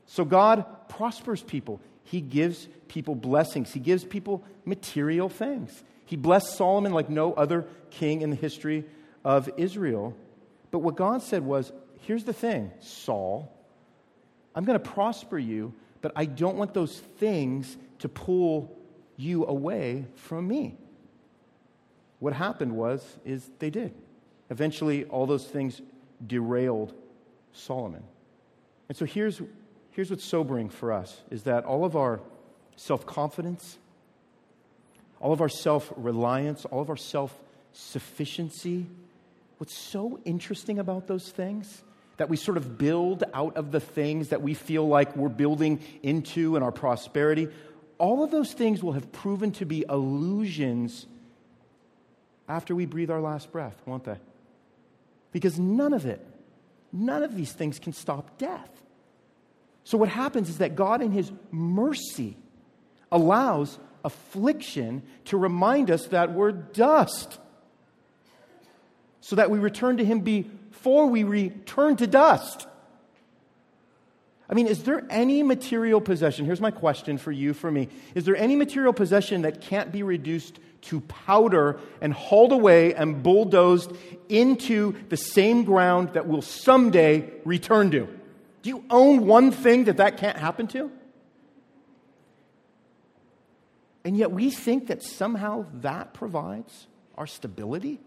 So 0.06 0.24
God 0.24 0.88
prospers 0.88 1.42
people. 1.42 1.80
He 2.04 2.20
gives 2.20 2.68
people 2.88 3.14
blessings. 3.14 3.72
He 3.72 3.78
gives 3.78 4.04
people 4.04 4.44
material 4.64 5.28
things. 5.28 5.84
He 6.04 6.16
blessed 6.16 6.56
Solomon 6.56 6.92
like 6.92 7.08
no 7.08 7.32
other 7.32 7.66
king 7.90 8.22
in 8.22 8.30
the 8.30 8.36
history 8.36 8.84
of 9.24 9.48
Israel. 9.56 10.16
But 10.70 10.80
what 10.80 10.96
God 10.96 11.22
said 11.22 11.44
was 11.44 11.72
here's 12.02 12.24
the 12.24 12.32
thing, 12.32 12.70
Saul, 12.80 13.52
I'm 14.54 14.64
going 14.64 14.78
to 14.78 14.90
prosper 14.90 15.38
you, 15.38 15.74
but 16.00 16.12
I 16.16 16.24
don't 16.24 16.56
want 16.56 16.74
those 16.74 16.98
things 16.98 17.76
to 18.00 18.08
pull 18.08 18.76
you 19.16 19.46
away 19.46 20.06
from 20.14 20.48
me. 20.48 20.76
What 22.18 22.32
happened 22.32 22.72
was 22.76 23.04
is 23.24 23.50
they 23.58 23.70
did. 23.70 23.94
Eventually 24.50 25.04
all 25.04 25.26
those 25.26 25.44
things 25.44 25.80
derailed 26.26 26.94
Solomon. 27.52 28.02
And 28.88 28.96
so 28.96 29.04
here's 29.04 29.40
here's 29.92 30.10
what's 30.10 30.24
sobering 30.24 30.68
for 30.68 30.92
us 30.92 31.20
is 31.30 31.44
that 31.44 31.64
all 31.64 31.84
of 31.84 31.96
our 31.96 32.20
self-confidence, 32.76 33.78
all 35.20 35.32
of 35.32 35.40
our 35.40 35.48
self 35.48 35.92
reliance, 35.96 36.64
all 36.66 36.80
of 36.80 36.90
our 36.90 36.96
self 36.96 37.34
sufficiency. 37.72 38.86
What's 39.60 39.74
so 39.74 40.18
interesting 40.24 40.78
about 40.78 41.06
those 41.06 41.28
things? 41.28 41.84
That 42.16 42.30
we 42.30 42.38
sort 42.38 42.56
of 42.56 42.78
build 42.78 43.24
out 43.34 43.58
of 43.58 43.72
the 43.72 43.78
things 43.78 44.30
that 44.30 44.40
we 44.40 44.54
feel 44.54 44.88
like 44.88 45.14
we're 45.14 45.28
building 45.28 45.80
into 46.02 46.56
in 46.56 46.62
our 46.62 46.72
prosperity. 46.72 47.46
All 47.98 48.24
of 48.24 48.30
those 48.30 48.54
things 48.54 48.82
will 48.82 48.92
have 48.92 49.12
proven 49.12 49.52
to 49.52 49.66
be 49.66 49.84
illusions 49.86 51.06
after 52.48 52.74
we 52.74 52.86
breathe 52.86 53.10
our 53.10 53.20
last 53.20 53.52
breath, 53.52 53.78
won't 53.84 54.04
they? 54.04 54.16
Because 55.30 55.58
none 55.58 55.92
of 55.92 56.06
it, 56.06 56.26
none 56.90 57.22
of 57.22 57.36
these 57.36 57.52
things 57.52 57.78
can 57.78 57.92
stop 57.92 58.38
death. 58.38 58.70
So, 59.84 59.98
what 59.98 60.08
happens 60.08 60.48
is 60.48 60.56
that 60.56 60.74
God, 60.74 61.02
in 61.02 61.12
His 61.12 61.30
mercy, 61.50 62.34
allows 63.12 63.78
affliction 64.06 65.02
to 65.26 65.36
remind 65.36 65.90
us 65.90 66.06
that 66.06 66.32
we're 66.32 66.52
dust, 66.52 67.38
so 69.20 69.36
that 69.36 69.50
we 69.50 69.58
return 69.58 69.98
to 69.98 70.04
Him 70.04 70.20
before 70.20 71.06
we 71.06 71.24
return 71.24 71.96
to 71.96 72.06
dust. 72.06 72.66
I 74.48 74.54
mean, 74.54 74.66
is 74.66 74.82
there 74.82 75.06
any 75.10 75.44
material 75.44 76.00
possession? 76.00 76.44
Here's 76.44 76.60
my 76.60 76.72
question 76.72 77.18
for 77.18 77.30
you, 77.30 77.54
for 77.54 77.70
me. 77.70 77.88
Is 78.16 78.24
there 78.24 78.36
any 78.36 78.56
material 78.56 78.92
possession 78.92 79.42
that 79.42 79.60
can't 79.60 79.92
be 79.92 80.02
reduced 80.02 80.58
to 80.82 81.00
powder 81.02 81.78
and 82.00 82.12
hauled 82.12 82.50
away 82.50 82.92
and 82.94 83.22
bulldozed 83.22 83.92
into 84.28 84.96
the 85.08 85.16
same 85.16 85.62
ground 85.62 86.14
that 86.14 86.26
we'll 86.26 86.42
someday 86.42 87.30
return 87.44 87.92
to? 87.92 88.08
Do 88.62 88.70
you 88.70 88.84
own 88.90 89.26
one 89.26 89.52
thing 89.52 89.84
that 89.84 89.98
that 89.98 90.16
can't 90.16 90.36
happen 90.36 90.66
to? 90.68 90.90
And 94.04 94.16
yet 94.16 94.32
we 94.32 94.50
think 94.50 94.88
that 94.88 95.02
somehow 95.02 95.66
that 95.74 96.12
provides 96.12 96.88
our 97.16 97.26
stability? 97.26 98.00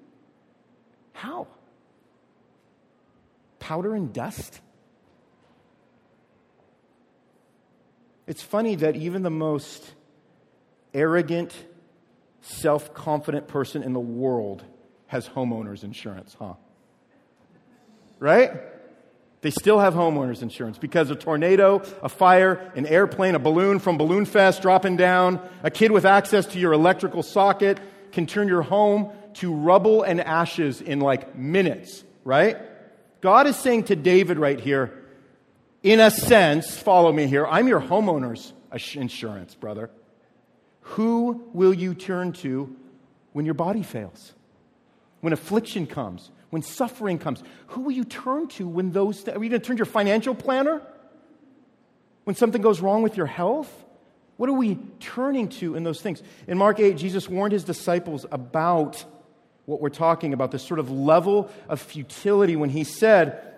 How? 1.13 1.47
Powder 3.59 3.95
and 3.95 4.11
dust? 4.11 4.59
It's 8.27 8.41
funny 8.41 8.75
that 8.75 8.95
even 8.95 9.23
the 9.23 9.29
most 9.29 9.93
arrogant, 10.93 11.53
self 12.41 12.93
confident 12.93 13.47
person 13.47 13.83
in 13.83 13.93
the 13.93 13.99
world 13.99 14.63
has 15.07 15.27
homeowners 15.29 15.83
insurance, 15.83 16.35
huh? 16.39 16.53
Right? 18.19 18.51
They 19.41 19.51
still 19.51 19.79
have 19.79 19.93
homeowners 19.93 20.41
insurance 20.41 20.77
because 20.77 21.09
a 21.09 21.15
tornado, 21.15 21.83
a 22.01 22.07
fire, 22.07 22.71
an 22.75 22.85
airplane, 22.85 23.35
a 23.35 23.39
balloon 23.39 23.79
from 23.79 23.97
Balloon 23.97 24.23
Fest 24.25 24.61
dropping 24.61 24.95
down, 24.95 25.41
a 25.63 25.69
kid 25.69 25.91
with 25.91 26.05
access 26.05 26.45
to 26.47 26.59
your 26.59 26.71
electrical 26.71 27.23
socket 27.23 27.77
can 28.13 28.25
turn 28.25 28.47
your 28.47 28.61
home 28.61 29.11
to 29.35 29.53
rubble 29.53 30.03
and 30.03 30.21
ashes 30.21 30.81
in 30.81 30.99
like 30.99 31.35
minutes, 31.35 32.03
right? 32.23 32.57
God 33.21 33.47
is 33.47 33.55
saying 33.55 33.85
to 33.85 33.95
David 33.95 34.37
right 34.37 34.59
here, 34.59 34.99
in 35.81 35.99
a 35.99 36.11
sense, 36.11 36.77
follow 36.77 37.11
me 37.11 37.27
here, 37.27 37.45
I'm 37.45 37.67
your 37.67 37.81
homeowner's 37.81 38.53
insurance, 38.95 39.55
brother. 39.55 39.89
Who 40.81 41.49
will 41.53 41.73
you 41.73 41.93
turn 41.93 42.33
to 42.33 42.75
when 43.33 43.45
your 43.45 43.53
body 43.53 43.83
fails? 43.83 44.33
When 45.21 45.33
affliction 45.33 45.87
comes? 45.87 46.31
when 46.53 46.61
suffering 46.61 47.17
comes? 47.17 47.41
Who 47.69 47.81
will 47.81 47.93
you 47.93 48.03
turn 48.03 48.47
to 48.49 48.67
when 48.67 48.91
those, 48.91 49.23
th- 49.23 49.35
are 49.35 49.43
you 49.43 49.49
going 49.49 49.59
to 49.59 49.67
turn 49.67 49.75
to 49.75 49.79
your 49.79 49.87
financial 49.87 50.35
planner? 50.35 50.83
When 52.25 52.35
something 52.35 52.61
goes 52.61 52.79
wrong 52.79 53.01
with 53.01 53.17
your 53.17 53.25
health? 53.25 53.73
What 54.37 54.49
are 54.49 54.53
we 54.53 54.75
turning 54.99 55.49
to 55.49 55.75
in 55.75 55.83
those 55.83 55.99
things? 55.99 56.21
In 56.45 56.59
Mark 56.59 56.79
8, 56.79 56.95
Jesus 56.95 57.27
warned 57.27 57.53
his 57.53 57.63
disciples 57.63 58.27
about 58.31 59.03
what 59.65 59.81
we're 59.81 59.89
talking 59.89 60.33
about, 60.33 60.51
this 60.51 60.65
sort 60.65 60.79
of 60.79 60.91
level 60.91 61.49
of 61.69 61.81
futility 61.81 62.55
when 62.55 62.69
he 62.69 62.83
said, 62.83 63.53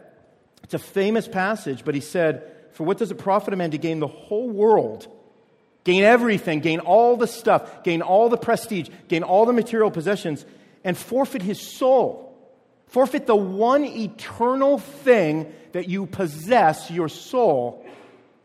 it's 0.66 0.74
a 0.74 0.80
famous 0.80 1.28
passage, 1.28 1.86
but 1.86 1.94
he 1.94 2.02
said, 2.02 2.52
For 2.72 2.84
what 2.84 2.98
does 2.98 3.12
it 3.12 3.20
profit 3.20 3.54
a 3.54 3.58
man 3.58 3.70
to 3.70 3.78
gain 3.78 4.00
the 4.00 4.08
whole 4.08 4.50
world, 4.50 5.08
gain 5.84 6.04
everything, 6.04 6.60
gain 6.60 6.80
all 6.80 7.18
the 7.18 7.28
stuff, 7.28 7.84
gain 7.84 8.02
all 8.02 8.30
the 8.30 8.38
prestige, 8.38 8.90
gain 9.08 9.22
all 9.22 9.46
the 9.46 9.54
material 9.54 9.92
possessions, 9.92 10.44
and 10.84 10.98
forfeit 10.98 11.44
his 11.44 11.62
soul? 11.62 12.36
Forfeit 12.88 13.28
the 13.28 13.36
one 13.36 13.86
eternal 13.86 14.80
thing 14.80 15.54
that 15.74 15.88
you 15.88 16.08
possess, 16.08 16.90
your 16.90 17.10
soul, 17.10 17.86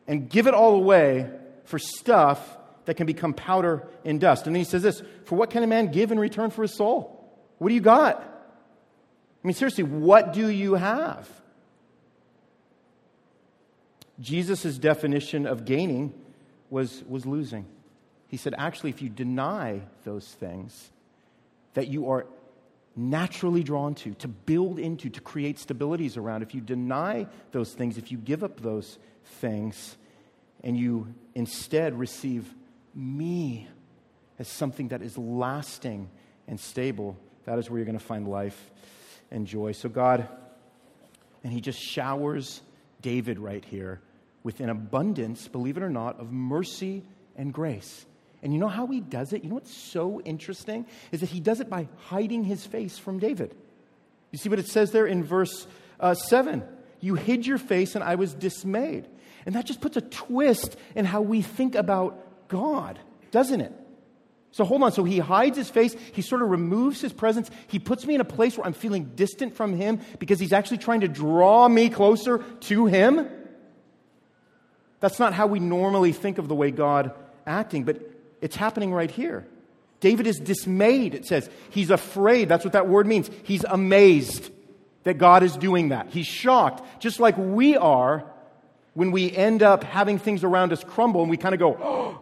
and 0.06 0.28
give 0.28 0.46
it 0.46 0.52
all 0.52 0.74
away 0.74 1.30
for 1.64 1.78
stuff 1.78 2.58
that 2.84 2.98
can 2.98 3.06
become 3.06 3.32
powder 3.32 3.88
and 4.04 4.20
dust. 4.20 4.46
And 4.46 4.54
then 4.54 4.60
he 4.60 4.64
says 4.68 4.82
this 4.82 5.02
For 5.24 5.36
what 5.36 5.48
can 5.48 5.62
a 5.62 5.66
man 5.66 5.90
give 5.90 6.12
in 6.12 6.20
return 6.20 6.50
for 6.50 6.60
his 6.60 6.74
soul? 6.74 7.19
What 7.60 7.68
do 7.68 7.74
you 7.74 7.82
got? 7.82 8.22
I 9.44 9.46
mean, 9.46 9.52
seriously, 9.52 9.84
what 9.84 10.32
do 10.32 10.48
you 10.48 10.76
have? 10.76 11.28
Jesus' 14.18 14.78
definition 14.78 15.46
of 15.46 15.66
gaining 15.66 16.14
was, 16.70 17.04
was 17.06 17.26
losing. 17.26 17.66
He 18.28 18.38
said, 18.38 18.54
actually, 18.56 18.88
if 18.88 19.02
you 19.02 19.10
deny 19.10 19.82
those 20.04 20.26
things 20.26 20.90
that 21.74 21.88
you 21.88 22.10
are 22.10 22.26
naturally 22.96 23.62
drawn 23.62 23.94
to, 23.96 24.14
to 24.14 24.28
build 24.28 24.78
into, 24.78 25.10
to 25.10 25.20
create 25.20 25.58
stabilities 25.58 26.16
around, 26.16 26.40
if 26.42 26.54
you 26.54 26.62
deny 26.62 27.26
those 27.52 27.74
things, 27.74 27.98
if 27.98 28.10
you 28.10 28.16
give 28.16 28.42
up 28.42 28.60
those 28.60 28.98
things, 29.24 29.98
and 30.64 30.78
you 30.78 31.14
instead 31.34 31.98
receive 31.98 32.54
me 32.94 33.68
as 34.38 34.48
something 34.48 34.88
that 34.88 35.02
is 35.02 35.18
lasting 35.18 36.08
and 36.48 36.58
stable, 36.58 37.18
that 37.44 37.59
is 37.59 37.70
where 37.70 37.78
you're 37.78 37.87
going 37.87 37.99
to 37.99 38.04
find 38.04 38.28
life 38.28 38.70
and 39.30 39.47
joy. 39.47 39.73
So, 39.73 39.88
God, 39.88 40.28
and 41.42 41.52
He 41.52 41.61
just 41.61 41.80
showers 41.80 42.61
David 43.02 43.38
right 43.38 43.64
here 43.64 44.00
with 44.42 44.61
an 44.61 44.70
abundance, 44.70 45.49
believe 45.49 45.76
it 45.76 45.82
or 45.82 45.90
not, 45.90 46.18
of 46.20 46.32
mercy 46.32 47.02
and 47.37 47.52
grace. 47.52 48.06
And 48.42 48.54
you 48.54 48.59
know 48.59 48.68
how 48.68 48.87
he 48.87 49.00
does 49.00 49.32
it? 49.32 49.42
You 49.42 49.50
know 49.50 49.56
what's 49.56 49.75
so 49.75 50.20
interesting? 50.23 50.87
Is 51.12 51.20
that 51.20 51.28
he 51.28 51.40
does 51.40 51.61
it 51.61 51.68
by 51.68 51.88
hiding 52.06 52.44
his 52.44 52.64
face 52.64 52.99
from 52.99 53.18
David. 53.18 53.54
You 54.30 54.38
see 54.38 54.49
what 54.49 54.59
it 54.59 54.68
says 54.68 54.92
there 54.92 55.06
in 55.06 55.25
verse 55.25 55.66
uh, 55.99 56.14
7? 56.14 56.62
You 57.00 57.14
hid 57.14 57.47
your 57.47 57.59
face 57.59 57.94
and 57.94 58.04
I 58.04 58.14
was 58.14 58.32
dismayed. 58.32 59.06
And 59.44 59.54
that 59.54 59.66
just 59.66 59.80
puts 59.80 59.97
a 59.97 60.02
twist 60.02 60.76
in 60.94 61.04
how 61.04 61.20
we 61.20 61.42
think 61.42 61.75
about 61.75 62.49
God, 62.49 62.99
doesn't 63.30 63.61
it? 63.61 63.73
So 64.52 64.64
hold 64.64 64.83
on. 64.83 64.92
So 64.92 65.04
he 65.04 65.19
hides 65.19 65.57
his 65.57 65.71
face. 65.71 65.95
He 66.12 66.23
sort 66.23 66.42
of 66.42 66.50
removes 66.50 67.00
his 67.00 67.12
presence. 67.12 67.50
He 67.69 67.78
puts 67.78 68.07
me 68.07 68.14
in 68.14 68.21
a 68.21 68.25
place 68.25 68.57
where 68.57 68.66
I'm 68.66 68.73
feeling 68.73 69.12
distant 69.14 69.54
from 69.54 69.75
him 69.75 70.00
because 70.19 70.40
he's 70.40 70.52
actually 70.52 70.78
trying 70.78 71.00
to 71.00 71.09
draw 71.09 71.69
me 71.69 71.88
closer 71.88 72.38
to 72.38 72.87
him. 72.87 73.28
That's 75.00 75.19
not 75.19 75.33
how 75.33 75.47
we 75.47 75.61
normally 75.61 76.12
think 76.12 76.38
of 76.38 76.49
the 76.49 76.54
way 76.54 76.71
God 76.71 77.12
acting. 77.47 77.85
But 77.85 78.00
it's 78.40 78.57
happening 78.57 78.92
right 78.92 79.11
here. 79.11 79.47
David 80.00 80.26
is 80.26 80.38
dismayed, 80.38 81.14
it 81.14 81.26
says. 81.26 81.49
He's 81.71 81.90
afraid. 81.90 82.49
That's 82.49 82.64
what 82.64 82.73
that 82.73 82.88
word 82.88 83.07
means. 83.07 83.30
He's 83.45 83.64
amazed 83.64 84.50
that 85.04 85.19
God 85.19 85.42
is 85.42 85.57
doing 85.57 85.90
that. 85.90 86.09
He's 86.11 86.26
shocked, 86.26 87.00
just 87.00 87.21
like 87.21 87.37
we 87.38 87.76
are 87.76 88.25
when 88.95 89.12
we 89.12 89.30
end 89.30 89.62
up 89.62 89.85
having 89.85 90.19
things 90.19 90.42
around 90.42 90.73
us 90.73 90.83
crumble 90.83 91.21
and 91.21 91.30
we 91.30 91.37
kind 91.37 91.54
of 91.54 91.59
go, 91.59 91.76
oh, 91.80 92.21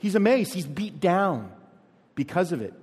he's 0.00 0.16
amazed. 0.16 0.52
He's 0.52 0.66
beat 0.66 0.98
down 0.98 1.52
because 2.16 2.50
of 2.50 2.60
it. 2.60 2.74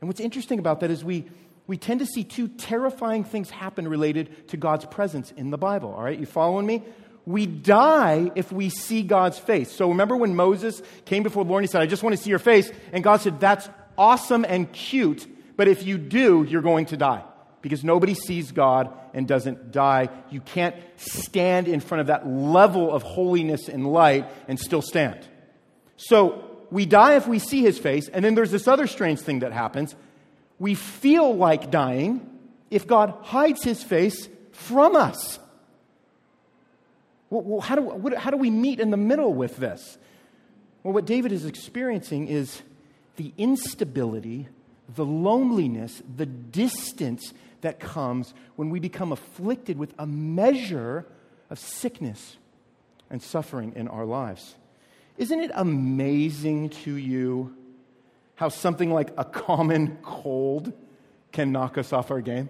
And 0.00 0.08
what's 0.08 0.20
interesting 0.20 0.58
about 0.58 0.80
that 0.80 0.90
is 0.90 1.02
we, 1.02 1.24
we 1.66 1.78
tend 1.78 2.00
to 2.00 2.06
see 2.06 2.24
two 2.24 2.48
terrifying 2.48 3.24
things 3.24 3.48
happen 3.48 3.88
related 3.88 4.48
to 4.48 4.58
God's 4.58 4.84
presence 4.84 5.32
in 5.32 5.50
the 5.50 5.56
Bible. 5.56 5.94
All 5.94 6.02
right, 6.02 6.18
you 6.18 6.26
following 6.26 6.66
me? 6.66 6.82
We 7.24 7.46
die 7.46 8.30
if 8.34 8.52
we 8.52 8.68
see 8.68 9.02
God's 9.02 9.38
face. 9.38 9.72
So 9.72 9.88
remember 9.88 10.14
when 10.14 10.36
Moses 10.36 10.82
came 11.06 11.22
before 11.22 11.44
the 11.44 11.48
Lord 11.48 11.62
and 11.62 11.68
he 11.68 11.72
said, 11.72 11.80
I 11.80 11.86
just 11.86 12.02
want 12.02 12.14
to 12.14 12.22
see 12.22 12.28
your 12.28 12.38
face? 12.38 12.70
And 12.92 13.02
God 13.02 13.22
said, 13.22 13.40
That's 13.40 13.66
awesome 13.96 14.44
and 14.46 14.70
cute, 14.72 15.26
but 15.56 15.68
if 15.68 15.86
you 15.86 15.96
do, 15.96 16.44
you're 16.46 16.60
going 16.60 16.86
to 16.86 16.98
die. 16.98 17.24
Because 17.62 17.82
nobody 17.82 18.12
sees 18.12 18.52
God 18.52 18.92
and 19.14 19.26
doesn't 19.26 19.72
die. 19.72 20.10
You 20.28 20.42
can't 20.42 20.76
stand 20.96 21.66
in 21.66 21.80
front 21.80 22.02
of 22.02 22.06
that 22.08 22.28
level 22.28 22.92
of 22.92 23.02
holiness 23.02 23.70
and 23.70 23.90
light 23.90 24.28
and 24.48 24.60
still 24.60 24.82
stand. 24.82 25.26
So 25.96 26.44
we 26.70 26.86
die 26.86 27.16
if 27.16 27.26
we 27.26 27.38
see 27.38 27.62
his 27.62 27.78
face, 27.78 28.08
and 28.08 28.24
then 28.24 28.34
there's 28.34 28.50
this 28.50 28.66
other 28.66 28.86
strange 28.86 29.20
thing 29.20 29.40
that 29.40 29.52
happens. 29.52 29.94
We 30.58 30.74
feel 30.74 31.34
like 31.34 31.70
dying 31.70 32.28
if 32.70 32.86
God 32.86 33.14
hides 33.22 33.62
his 33.62 33.82
face 33.82 34.28
from 34.52 34.96
us. 34.96 35.38
Well, 37.30 37.60
how, 37.60 37.76
do, 37.76 37.82
what, 37.82 38.14
how 38.14 38.30
do 38.30 38.36
we 38.36 38.50
meet 38.50 38.80
in 38.80 38.90
the 38.90 38.96
middle 38.96 39.32
with 39.32 39.56
this? 39.56 39.98
Well, 40.82 40.94
what 40.94 41.04
David 41.04 41.32
is 41.32 41.46
experiencing 41.46 42.28
is 42.28 42.62
the 43.16 43.32
instability, 43.38 44.48
the 44.94 45.04
loneliness, 45.04 46.02
the 46.16 46.26
distance 46.26 47.32
that 47.62 47.80
comes 47.80 48.34
when 48.56 48.70
we 48.70 48.78
become 48.78 49.10
afflicted 49.10 49.78
with 49.78 49.94
a 49.98 50.06
measure 50.06 51.06
of 51.50 51.58
sickness 51.58 52.36
and 53.10 53.22
suffering 53.22 53.72
in 53.74 53.88
our 53.88 54.04
lives. 54.04 54.54
Isn't 55.16 55.40
it 55.40 55.52
amazing 55.54 56.70
to 56.70 56.96
you 56.96 57.54
how 58.34 58.48
something 58.48 58.92
like 58.92 59.12
a 59.16 59.24
common 59.24 59.98
cold 60.02 60.72
can 61.32 61.52
knock 61.52 61.78
us 61.78 61.92
off 61.92 62.10
our 62.10 62.20
game? 62.20 62.48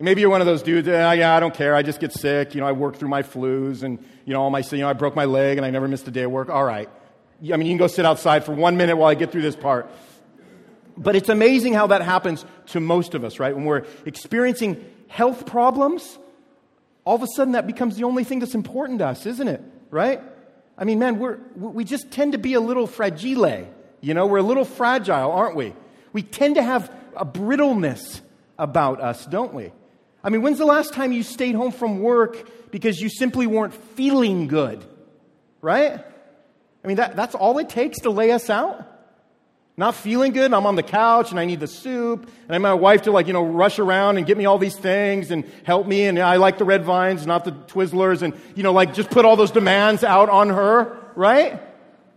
Maybe 0.00 0.20
you're 0.20 0.30
one 0.30 0.40
of 0.40 0.46
those 0.46 0.62
dudes, 0.62 0.86
yeah, 0.86 1.12
yeah, 1.12 1.34
I 1.34 1.40
don't 1.40 1.54
care. 1.54 1.74
I 1.74 1.82
just 1.82 1.98
get 1.98 2.12
sick. 2.12 2.54
You 2.54 2.60
know, 2.60 2.68
I 2.68 2.72
work 2.72 2.96
through 2.96 3.08
my 3.08 3.22
flus 3.22 3.82
and, 3.82 3.98
you 4.24 4.32
know, 4.32 4.40
all 4.40 4.50
my, 4.50 4.60
you 4.60 4.78
know, 4.78 4.88
I 4.88 4.92
broke 4.92 5.16
my 5.16 5.24
leg 5.24 5.56
and 5.58 5.66
I 5.66 5.70
never 5.70 5.88
missed 5.88 6.06
a 6.06 6.12
day 6.12 6.22
of 6.22 6.30
work. 6.30 6.50
All 6.50 6.64
right. 6.64 6.88
I 7.42 7.56
mean, 7.56 7.66
you 7.66 7.72
can 7.72 7.78
go 7.78 7.88
sit 7.88 8.04
outside 8.04 8.44
for 8.44 8.52
one 8.52 8.76
minute 8.76 8.96
while 8.96 9.08
I 9.08 9.14
get 9.14 9.32
through 9.32 9.42
this 9.42 9.56
part. 9.56 9.90
But 10.96 11.16
it's 11.16 11.28
amazing 11.28 11.74
how 11.74 11.88
that 11.88 12.02
happens 12.02 12.44
to 12.66 12.80
most 12.80 13.14
of 13.14 13.24
us, 13.24 13.40
right? 13.40 13.54
When 13.54 13.64
we're 13.64 13.86
experiencing 14.04 14.84
health 15.08 15.46
problems, 15.46 16.18
all 17.04 17.16
of 17.16 17.22
a 17.22 17.28
sudden 17.34 17.54
that 17.54 17.66
becomes 17.66 17.96
the 17.96 18.04
only 18.04 18.22
thing 18.22 18.38
that's 18.38 18.54
important 18.54 19.00
to 19.00 19.06
us, 19.08 19.26
isn't 19.26 19.48
it? 19.48 19.62
Right? 19.90 20.20
I 20.78 20.84
mean, 20.84 21.00
man, 21.00 21.18
we're, 21.18 21.38
we 21.56 21.84
just 21.84 22.10
tend 22.12 22.32
to 22.32 22.38
be 22.38 22.54
a 22.54 22.60
little 22.60 22.86
fragile. 22.86 23.66
You 24.00 24.14
know, 24.14 24.26
we're 24.26 24.38
a 24.38 24.42
little 24.42 24.64
fragile, 24.64 25.32
aren't 25.32 25.56
we? 25.56 25.74
We 26.12 26.22
tend 26.22 26.54
to 26.54 26.62
have 26.62 26.90
a 27.16 27.24
brittleness 27.24 28.20
about 28.58 29.00
us, 29.00 29.26
don't 29.26 29.52
we? 29.52 29.72
I 30.22 30.30
mean, 30.30 30.42
when's 30.42 30.58
the 30.58 30.66
last 30.66 30.94
time 30.94 31.12
you 31.12 31.22
stayed 31.22 31.56
home 31.56 31.72
from 31.72 32.00
work 32.00 32.70
because 32.70 33.00
you 33.00 33.08
simply 33.08 33.46
weren't 33.46 33.74
feeling 33.74 34.46
good? 34.46 34.84
Right? 35.60 36.04
I 36.84 36.86
mean, 36.86 36.98
that, 36.98 37.16
that's 37.16 37.34
all 37.34 37.58
it 37.58 37.68
takes 37.68 38.00
to 38.00 38.10
lay 38.10 38.30
us 38.30 38.48
out. 38.48 38.87
Not 39.78 39.94
feeling 39.94 40.32
good, 40.32 40.46
and 40.46 40.56
I'm 40.56 40.66
on 40.66 40.74
the 40.74 40.82
couch 40.82 41.30
and 41.30 41.38
I 41.38 41.44
need 41.44 41.60
the 41.60 41.68
soup, 41.68 42.28
and 42.48 42.54
I 42.56 42.58
my 42.58 42.74
wife 42.74 43.02
to, 43.02 43.12
like, 43.12 43.28
you 43.28 43.32
know, 43.32 43.44
rush 43.44 43.78
around 43.78 44.16
and 44.16 44.26
get 44.26 44.36
me 44.36 44.44
all 44.44 44.58
these 44.58 44.74
things 44.74 45.30
and 45.30 45.48
help 45.62 45.86
me, 45.86 46.06
and 46.06 46.18
I 46.18 46.34
like 46.34 46.58
the 46.58 46.64
red 46.64 46.84
vines, 46.84 47.24
not 47.28 47.44
the 47.44 47.52
Twizzlers, 47.52 48.22
and, 48.22 48.34
you 48.56 48.64
know, 48.64 48.72
like, 48.72 48.92
just 48.92 49.08
put 49.08 49.24
all 49.24 49.36
those 49.36 49.52
demands 49.52 50.02
out 50.02 50.30
on 50.30 50.48
her, 50.48 50.98
right? 51.14 51.62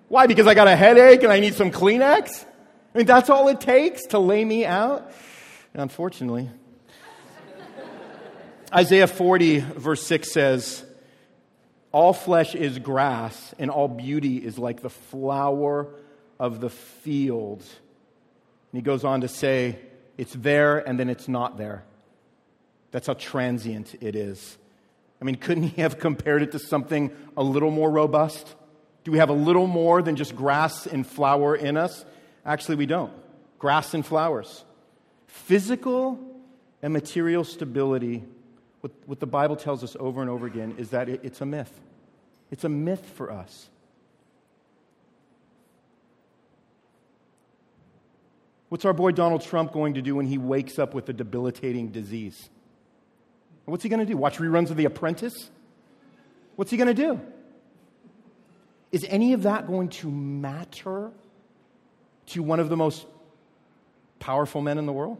Why? 0.07 0.25
Because 0.25 0.47
I 0.47 0.55
got 0.55 0.67
a 0.67 0.75
headache 0.75 1.21
and 1.21 1.31
I 1.31 1.39
need 1.39 1.53
some 1.53 1.69
Kleenex? 1.69 2.43
I 2.95 2.97
mean, 2.97 3.05
that's 3.05 3.29
all 3.29 3.47
it 3.47 3.61
takes 3.61 4.07
to 4.07 4.17
lay 4.17 4.43
me 4.43 4.65
out? 4.65 5.11
Unfortunately. 5.75 6.49
Isaiah 8.74 9.05
40, 9.05 9.59
verse 9.59 10.01
6 10.07 10.31
says, 10.31 10.83
All 11.91 12.13
flesh 12.13 12.55
is 12.55 12.79
grass, 12.79 13.53
and 13.59 13.69
all 13.69 13.87
beauty 13.87 14.37
is 14.37 14.57
like 14.57 14.81
the 14.81 14.89
flower 14.89 15.93
of 16.41 16.59
the 16.59 16.71
field. 16.71 17.59
And 17.59 18.79
he 18.79 18.81
goes 18.81 19.05
on 19.05 19.21
to 19.21 19.27
say, 19.27 19.77
It's 20.17 20.33
there 20.33 20.79
and 20.79 20.99
then 20.99 21.07
it's 21.07 21.27
not 21.27 21.57
there. 21.57 21.85
That's 22.89 23.07
how 23.07 23.13
transient 23.13 23.95
it 24.01 24.15
is. 24.15 24.57
I 25.21 25.23
mean, 25.23 25.35
couldn't 25.35 25.63
he 25.63 25.81
have 25.83 25.99
compared 25.99 26.41
it 26.41 26.51
to 26.53 26.59
something 26.59 27.11
a 27.37 27.43
little 27.43 27.69
more 27.69 27.91
robust? 27.91 28.55
Do 29.03 29.11
we 29.11 29.19
have 29.19 29.29
a 29.29 29.33
little 29.33 29.67
more 29.67 30.01
than 30.01 30.15
just 30.15 30.35
grass 30.35 30.87
and 30.87 31.05
flower 31.05 31.55
in 31.55 31.77
us? 31.77 32.03
Actually, 32.43 32.75
we 32.75 32.87
don't. 32.87 33.13
Grass 33.59 33.93
and 33.93 34.03
flowers. 34.03 34.65
Physical 35.27 36.19
and 36.81 36.91
material 36.91 37.43
stability, 37.43 38.23
what, 38.81 38.91
what 39.05 39.19
the 39.19 39.27
Bible 39.27 39.55
tells 39.55 39.83
us 39.83 39.95
over 39.99 40.21
and 40.21 40.29
over 40.29 40.47
again, 40.47 40.73
is 40.79 40.89
that 40.89 41.07
it, 41.07 41.21
it's 41.23 41.39
a 41.41 41.45
myth. 41.45 41.71
It's 42.49 42.63
a 42.63 42.69
myth 42.69 43.05
for 43.15 43.31
us. 43.31 43.69
What's 48.72 48.86
our 48.86 48.94
boy 48.94 49.12
Donald 49.12 49.42
Trump 49.42 49.74
going 49.74 49.96
to 49.96 50.01
do 50.01 50.16
when 50.16 50.27
he 50.27 50.38
wakes 50.38 50.79
up 50.79 50.94
with 50.94 51.10
a 51.10 51.12
debilitating 51.12 51.90
disease? 51.90 52.50
What's 53.66 53.84
he 53.84 53.90
going 53.90 54.00
to 54.00 54.05
do? 54.05 54.16
Watch 54.16 54.38
reruns 54.38 54.70
of 54.70 54.77
The 54.77 54.86
Apprentice? 54.86 55.50
What's 56.55 56.72
he 56.72 56.77
going 56.77 56.88
to 56.88 56.94
do? 56.94 57.20
Is 58.94 59.05
any 59.10 59.34
of 59.34 59.44
that 59.44 59.68
going 59.68 59.90
to 59.90 60.10
matter 60.10 61.12
to 62.27 62.42
one 62.42 62.62
of 62.62 62.70
the 62.70 62.77
most 62.77 63.05
powerful 64.20 64.62
men 64.62 64.77
in 64.77 64.86
the 64.86 64.94
world? 64.94 65.20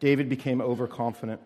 David 0.00 0.28
became 0.28 0.60
overconfident. 0.60 1.40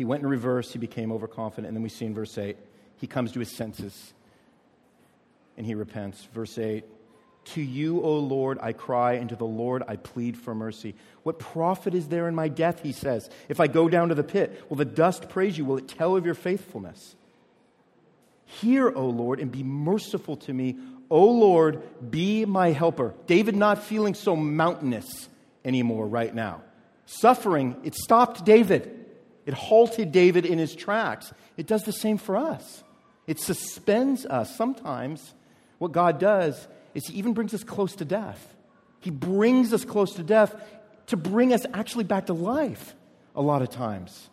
He 0.00 0.06
went 0.06 0.22
in 0.22 0.30
reverse, 0.30 0.72
he 0.72 0.78
became 0.78 1.12
overconfident, 1.12 1.66
and 1.66 1.76
then 1.76 1.82
we 1.82 1.90
see 1.90 2.06
in 2.06 2.14
verse 2.14 2.38
8, 2.38 2.56
he 2.96 3.06
comes 3.06 3.32
to 3.32 3.38
his 3.38 3.54
senses 3.54 4.14
and 5.58 5.66
he 5.66 5.74
repents. 5.74 6.26
Verse 6.32 6.56
8, 6.56 6.86
to 7.44 7.60
you, 7.60 8.00
O 8.00 8.16
Lord, 8.16 8.58
I 8.62 8.72
cry, 8.72 9.16
and 9.16 9.28
to 9.28 9.36
the 9.36 9.44
Lord 9.44 9.82
I 9.86 9.96
plead 9.96 10.38
for 10.38 10.54
mercy. 10.54 10.94
What 11.22 11.38
profit 11.38 11.92
is 11.92 12.08
there 12.08 12.28
in 12.28 12.34
my 12.34 12.48
death, 12.48 12.82
he 12.82 12.92
says, 12.92 13.28
if 13.50 13.60
I 13.60 13.66
go 13.66 13.90
down 13.90 14.08
to 14.08 14.14
the 14.14 14.24
pit? 14.24 14.64
Will 14.70 14.78
the 14.78 14.86
dust 14.86 15.28
praise 15.28 15.58
you? 15.58 15.66
Will 15.66 15.76
it 15.76 15.88
tell 15.88 16.16
of 16.16 16.24
your 16.24 16.34
faithfulness? 16.34 17.14
Hear, 18.46 18.88
O 18.88 19.04
Lord, 19.04 19.38
and 19.38 19.52
be 19.52 19.62
merciful 19.62 20.36
to 20.38 20.54
me. 20.54 20.78
O 21.10 21.26
Lord, 21.26 21.82
be 22.10 22.46
my 22.46 22.72
helper. 22.72 23.12
David 23.26 23.54
not 23.54 23.82
feeling 23.82 24.14
so 24.14 24.34
mountainous 24.34 25.28
anymore 25.62 26.06
right 26.06 26.34
now. 26.34 26.62
Suffering, 27.04 27.76
it 27.84 27.94
stopped 27.94 28.46
David. 28.46 28.96
It 29.50 29.54
halted 29.54 30.12
David 30.12 30.46
in 30.46 30.60
his 30.60 30.76
tracks. 30.76 31.32
It 31.56 31.66
does 31.66 31.82
the 31.82 31.92
same 31.92 32.18
for 32.18 32.36
us. 32.36 32.84
It 33.26 33.40
suspends 33.40 34.24
us. 34.24 34.54
Sometimes 34.54 35.34
what 35.78 35.90
God 35.90 36.20
does 36.20 36.68
is 36.94 37.08
he 37.08 37.18
even 37.18 37.32
brings 37.32 37.52
us 37.52 37.64
close 37.64 37.96
to 37.96 38.04
death. 38.04 38.54
He 39.00 39.10
brings 39.10 39.72
us 39.72 39.84
close 39.84 40.14
to 40.14 40.22
death 40.22 40.54
to 41.08 41.16
bring 41.16 41.52
us 41.52 41.66
actually 41.74 42.04
back 42.04 42.26
to 42.26 42.32
life 42.32 42.94
a 43.34 43.42
lot 43.42 43.60
of 43.60 43.70
times, 43.70 44.30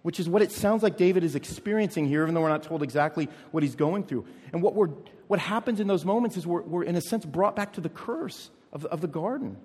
which 0.00 0.18
is 0.18 0.30
what 0.30 0.40
it 0.40 0.50
sounds 0.50 0.82
like 0.82 0.96
David 0.96 1.24
is 1.24 1.34
experiencing 1.34 2.06
here, 2.06 2.22
even 2.22 2.34
though 2.34 2.40
we're 2.40 2.48
not 2.48 2.62
told 2.62 2.82
exactly 2.82 3.28
what 3.50 3.62
he's 3.62 3.74
going 3.74 4.02
through. 4.02 4.24
And 4.54 4.62
what, 4.62 4.74
we're, 4.74 4.88
what 5.26 5.40
happens 5.40 5.78
in 5.78 5.88
those 5.88 6.06
moments 6.06 6.38
is 6.38 6.46
we're, 6.46 6.62
we're, 6.62 6.84
in 6.84 6.96
a 6.96 7.02
sense, 7.02 7.26
brought 7.26 7.54
back 7.54 7.74
to 7.74 7.82
the 7.82 7.90
curse 7.90 8.48
of, 8.72 8.86
of 8.86 9.02
the 9.02 9.08
garden. 9.08 9.58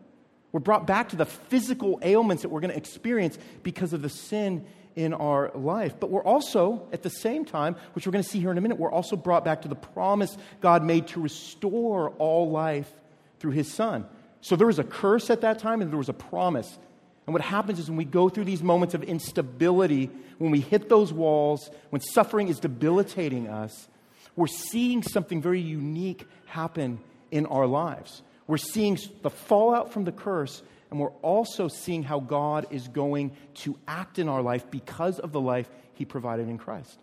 We're 0.53 0.59
brought 0.59 0.87
back 0.87 1.09
to 1.09 1.15
the 1.15 1.25
physical 1.25 1.99
ailments 2.03 2.43
that 2.43 2.49
we're 2.49 2.61
going 2.61 2.71
to 2.71 2.77
experience 2.77 3.37
because 3.63 3.91
of 3.91 4.01
the 4.01 4.09
sin 4.09 4.65
in 4.95 5.13
our 5.13 5.51
life. 5.55 5.95
But 5.99 6.11
we're 6.11 6.23
also, 6.23 6.87
at 6.93 7.01
the 7.01 7.09
same 7.09 7.43
time, 7.43 7.75
which 7.93 8.05
we're 8.05 8.11
going 8.11 8.23
to 8.23 8.29
see 8.29 8.39
here 8.39 8.51
in 8.51 8.57
a 8.57 8.61
minute, 8.61 8.77
we're 8.77 8.91
also 8.91 9.15
brought 9.15 9.43
back 9.43 9.63
to 9.63 9.67
the 9.67 9.75
promise 9.75 10.37
God 10.61 10.83
made 10.83 11.07
to 11.07 11.19
restore 11.19 12.11
all 12.11 12.51
life 12.51 12.91
through 13.39 13.51
his 13.51 13.73
son. 13.73 14.05
So 14.41 14.55
there 14.55 14.67
was 14.67 14.77
a 14.77 14.83
curse 14.83 15.31
at 15.31 15.41
that 15.41 15.57
time 15.57 15.81
and 15.81 15.89
there 15.89 15.97
was 15.97 16.09
a 16.09 16.13
promise. 16.13 16.77
And 17.25 17.33
what 17.33 17.41
happens 17.41 17.79
is 17.79 17.89
when 17.89 17.97
we 17.97 18.05
go 18.05 18.29
through 18.29 18.43
these 18.43 18.61
moments 18.61 18.93
of 18.93 19.01
instability, 19.01 20.11
when 20.37 20.51
we 20.51 20.59
hit 20.59 20.87
those 20.87 21.11
walls, 21.11 21.71
when 21.89 22.01
suffering 22.01 22.47
is 22.47 22.59
debilitating 22.59 23.47
us, 23.47 23.87
we're 24.35 24.47
seeing 24.47 25.01
something 25.01 25.41
very 25.41 25.61
unique 25.61 26.27
happen 26.45 26.99
in 27.31 27.47
our 27.47 27.65
lives. 27.65 28.21
We're 28.47 28.58
seeing 28.58 28.97
the 29.21 29.29
fallout 29.29 29.93
from 29.93 30.03
the 30.03 30.12
curse 30.12 30.62
and 30.91 30.99
we're 30.99 31.10
also 31.21 31.67
seeing 31.67 32.03
how 32.03 32.19
God 32.19 32.67
is 32.69 32.88
going 32.88 33.36
to 33.56 33.77
act 33.88 34.19
in 34.19 34.29
our 34.29 34.41
life 34.41 34.69
because 34.69 35.17
of 35.17 35.32
the 35.32 35.41
life 35.41 35.69
He 35.95 36.06
provided 36.06 36.49
in 36.49 36.58
Christ. 36.58 36.99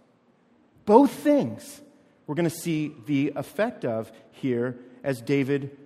Both 0.84 1.10
things 1.10 1.80
we're 2.30 2.36
going 2.36 2.48
to 2.48 2.56
see 2.56 2.94
the 3.06 3.32
effect 3.34 3.84
of 3.84 4.12
here 4.30 4.78
as 5.02 5.20
David 5.20 5.76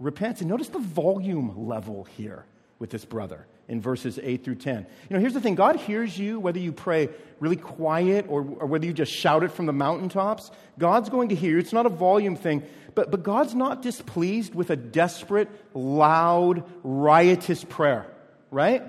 repents. 0.00 0.40
And 0.40 0.50
notice 0.50 0.68
the 0.68 0.80
volume 0.80 1.68
level 1.68 2.02
here 2.02 2.44
with 2.80 2.90
this 2.90 3.04
brother. 3.04 3.46
In 3.68 3.80
verses 3.80 4.18
8 4.22 4.44
through 4.44 4.56
10. 4.56 4.86
You 5.08 5.14
know, 5.14 5.20
here's 5.20 5.34
the 5.34 5.40
thing 5.40 5.54
God 5.54 5.76
hears 5.76 6.16
you 6.18 6.40
whether 6.40 6.58
you 6.58 6.72
pray 6.72 7.08
really 7.40 7.56
quiet 7.56 8.26
or, 8.28 8.40
or 8.40 8.66
whether 8.66 8.86
you 8.86 8.92
just 8.92 9.12
shout 9.12 9.42
it 9.42 9.52
from 9.52 9.66
the 9.66 9.72
mountaintops. 9.72 10.50
God's 10.78 11.08
going 11.08 11.30
to 11.30 11.34
hear 11.34 11.52
you. 11.52 11.58
It's 11.58 11.72
not 11.72 11.86
a 11.86 11.90
volume 11.90 12.36
thing, 12.36 12.62
but, 12.94 13.10
but 13.10 13.22
God's 13.22 13.54
not 13.54 13.82
displeased 13.82 14.54
with 14.54 14.70
a 14.70 14.76
desperate, 14.76 15.48
loud, 15.74 16.64
riotous 16.82 17.64
prayer, 17.64 18.06
right? 18.50 18.82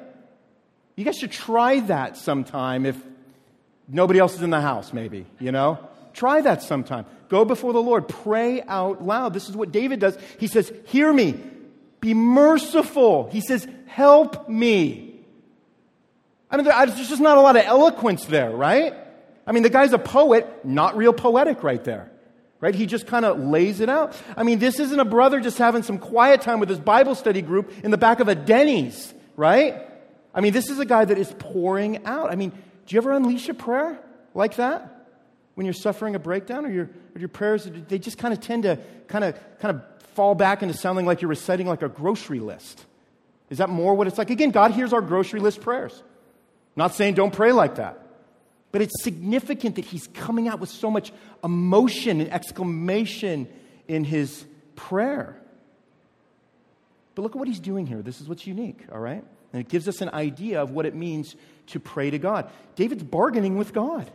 You 0.95 1.05
guys 1.05 1.17
should 1.17 1.31
try 1.31 1.79
that 1.81 2.17
sometime 2.17 2.85
if 2.85 2.97
nobody 3.87 4.19
else 4.19 4.35
is 4.35 4.41
in 4.41 4.49
the 4.49 4.61
house, 4.61 4.93
maybe, 4.93 5.25
you 5.39 5.51
know? 5.51 5.79
Try 6.13 6.41
that 6.41 6.61
sometime. 6.61 7.05
Go 7.29 7.43
before 7.43 7.73
the 7.73 7.81
Lord. 7.81 8.07
Pray 8.07 8.61
out 8.61 9.03
loud. 9.03 9.33
This 9.33 9.49
is 9.49 9.55
what 9.55 9.71
David 9.71 9.99
does. 9.99 10.17
He 10.39 10.47
says, 10.47 10.71
Hear 10.85 11.11
me. 11.11 11.39
Be 12.03 12.13
merciful. 12.13 13.29
He 13.31 13.39
says, 13.39 13.65
Help 13.85 14.49
me. 14.49 15.21
I 16.51 16.57
mean, 16.57 16.65
there's 16.65 17.07
just 17.07 17.21
not 17.21 17.37
a 17.37 17.41
lot 17.41 17.55
of 17.55 17.63
eloquence 17.63 18.25
there, 18.25 18.51
right? 18.51 18.93
I 19.47 19.53
mean, 19.53 19.63
the 19.63 19.69
guy's 19.69 19.93
a 19.93 19.97
poet, 19.97 20.65
not 20.65 20.97
real 20.97 21.13
poetic 21.13 21.63
right 21.63 21.81
there. 21.81 22.11
Right? 22.59 22.75
He 22.75 22.87
just 22.87 23.07
kind 23.07 23.23
of 23.23 23.39
lays 23.39 23.79
it 23.79 23.87
out. 23.87 24.21
I 24.35 24.43
mean, 24.43 24.59
this 24.59 24.81
isn't 24.81 24.99
a 24.99 25.05
brother 25.05 25.39
just 25.39 25.57
having 25.57 25.81
some 25.81 25.97
quiet 25.97 26.41
time 26.41 26.59
with 26.59 26.67
his 26.67 26.79
Bible 26.79 27.15
study 27.15 27.41
group 27.41 27.71
in 27.85 27.91
the 27.91 27.97
back 27.97 28.19
of 28.19 28.27
a 28.27 28.35
Denny's, 28.35 29.13
right? 29.37 29.87
I 30.33 30.41
mean, 30.41 30.51
this 30.51 30.69
is 30.69 30.79
a 30.79 30.85
guy 30.85 31.05
that 31.05 31.17
is 31.17 31.33
pouring 31.39 32.05
out. 32.05 32.33
I 32.33 32.35
mean, 32.35 32.49
do 32.49 32.95
you 32.95 32.97
ever 32.97 33.13
unleash 33.13 33.47
a 33.47 33.53
prayer 33.53 33.97
like 34.33 34.57
that? 34.57 34.92
When 35.55 35.65
you're 35.65 35.73
suffering 35.73 36.15
a 36.15 36.19
breakdown 36.19 36.65
or 36.65 36.69
your, 36.69 36.89
or 37.15 37.19
your 37.19 37.29
prayers, 37.29 37.69
they 37.87 37.99
just 37.99 38.17
kind 38.17 38.33
of 38.33 38.39
tend 38.39 38.63
to 38.63 38.79
kind 39.07 39.23
of, 39.23 39.37
kind 39.59 39.75
of 39.75 39.83
fall 40.13 40.35
back 40.35 40.63
into 40.63 40.75
sounding 40.75 41.05
like 41.05 41.21
you're 41.21 41.29
reciting 41.29 41.67
like 41.67 41.81
a 41.81 41.89
grocery 41.89 42.39
list. 42.39 42.85
Is 43.49 43.59
that 43.59 43.69
more 43.69 43.93
what 43.93 44.07
it's 44.07 44.17
like? 44.17 44.29
Again, 44.29 44.51
God 44.51 44.71
hears 44.71 44.93
our 44.93 45.01
grocery 45.01 45.39
list 45.39 45.61
prayers. 45.61 46.01
not 46.75 46.95
saying 46.95 47.13
don't 47.13 47.33
pray 47.33 47.51
like 47.51 47.75
that. 47.75 47.99
But 48.71 48.81
it's 48.81 49.03
significant 49.03 49.75
that 49.75 49.85
he's 49.85 50.07
coming 50.07 50.47
out 50.47 50.59
with 50.59 50.69
so 50.69 50.89
much 50.89 51.13
emotion 51.43 52.19
and 52.19 52.33
exclamation 52.33 53.47
in 53.87 54.03
his 54.03 54.43
prayer. 54.75 55.39
But 57.13 57.21
look 57.21 57.33
at 57.33 57.37
what 57.37 57.47
he's 57.47 57.59
doing 57.59 57.85
here. 57.85 58.01
This 58.01 58.19
is 58.19 58.27
what's 58.27 58.47
unique, 58.47 58.79
all 58.91 58.99
right? 58.99 59.23
And 59.51 59.59
it 59.59 59.69
gives 59.69 59.87
us 59.87 60.01
an 60.01 60.09
idea 60.09 60.61
of 60.61 60.71
what 60.71 60.87
it 60.87 60.95
means 60.95 61.35
to 61.67 61.79
pray 61.79 62.09
to 62.09 62.17
God. 62.17 62.49
David's 62.75 63.03
bargaining 63.03 63.57
with 63.57 63.71
God. 63.73 64.09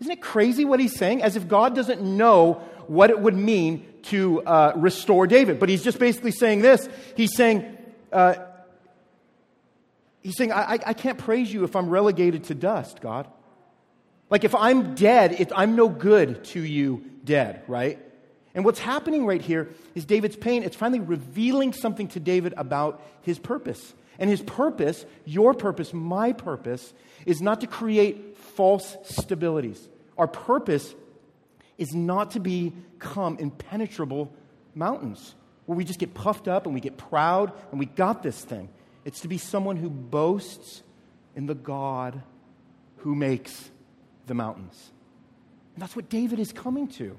Isn't 0.00 0.12
it 0.12 0.22
crazy 0.22 0.64
what 0.64 0.80
he's 0.80 0.96
saying? 0.96 1.22
As 1.22 1.36
if 1.36 1.46
God 1.46 1.74
doesn't 1.74 2.02
know 2.02 2.62
what 2.86 3.10
it 3.10 3.20
would 3.20 3.36
mean 3.36 3.86
to 4.04 4.42
uh, 4.42 4.72
restore 4.76 5.26
David. 5.26 5.60
But 5.60 5.68
he's 5.68 5.82
just 5.82 5.98
basically 5.98 6.32
saying 6.32 6.62
this. 6.62 6.88
He's 7.16 7.36
saying, 7.36 7.76
uh, 8.12 8.34
he's 10.22 10.36
saying, 10.36 10.52
I, 10.52 10.78
I 10.84 10.94
can't 10.94 11.18
praise 11.18 11.52
you 11.52 11.64
if 11.64 11.76
I'm 11.76 11.90
relegated 11.90 12.44
to 12.44 12.54
dust, 12.54 13.00
God. 13.00 13.28
Like 14.30 14.44
if 14.44 14.54
I'm 14.54 14.94
dead, 14.94 15.32
it, 15.40 15.52
I'm 15.54 15.76
no 15.76 15.88
good 15.88 16.44
to 16.46 16.60
you 16.60 17.04
dead, 17.24 17.62
right? 17.68 17.98
And 18.54 18.64
what's 18.64 18.78
happening 18.78 19.26
right 19.26 19.42
here 19.42 19.70
is 19.94 20.04
David's 20.04 20.36
pain. 20.36 20.62
It's 20.62 20.76
finally 20.76 21.00
revealing 21.00 21.72
something 21.72 22.08
to 22.08 22.20
David 22.20 22.54
about 22.56 23.02
his 23.22 23.38
purpose. 23.38 23.94
And 24.18 24.28
his 24.28 24.42
purpose, 24.42 25.04
your 25.24 25.54
purpose, 25.54 25.92
my 25.92 26.32
purpose, 26.32 26.92
is 27.26 27.40
not 27.40 27.60
to 27.62 27.66
create 27.66 28.29
false 28.60 28.98
stabilities. 29.04 29.88
Our 30.18 30.28
purpose 30.28 30.94
is 31.78 31.94
not 31.94 32.32
to 32.32 32.40
become 32.40 33.38
impenetrable 33.38 34.30
mountains 34.74 35.34
where 35.64 35.78
we 35.78 35.82
just 35.82 35.98
get 35.98 36.12
puffed 36.12 36.46
up 36.46 36.66
and 36.66 36.74
we 36.74 36.80
get 36.82 36.98
proud 36.98 37.54
and 37.70 37.80
we 37.80 37.86
got 37.86 38.22
this 38.22 38.38
thing. 38.44 38.68
It's 39.06 39.20
to 39.20 39.28
be 39.28 39.38
someone 39.38 39.78
who 39.78 39.88
boasts 39.88 40.82
in 41.34 41.46
the 41.46 41.54
God 41.54 42.20
who 42.98 43.14
makes 43.14 43.70
the 44.26 44.34
mountains. 44.34 44.92
And 45.74 45.82
that's 45.82 45.96
what 45.96 46.10
David 46.10 46.38
is 46.38 46.52
coming 46.52 46.86
to 46.98 47.16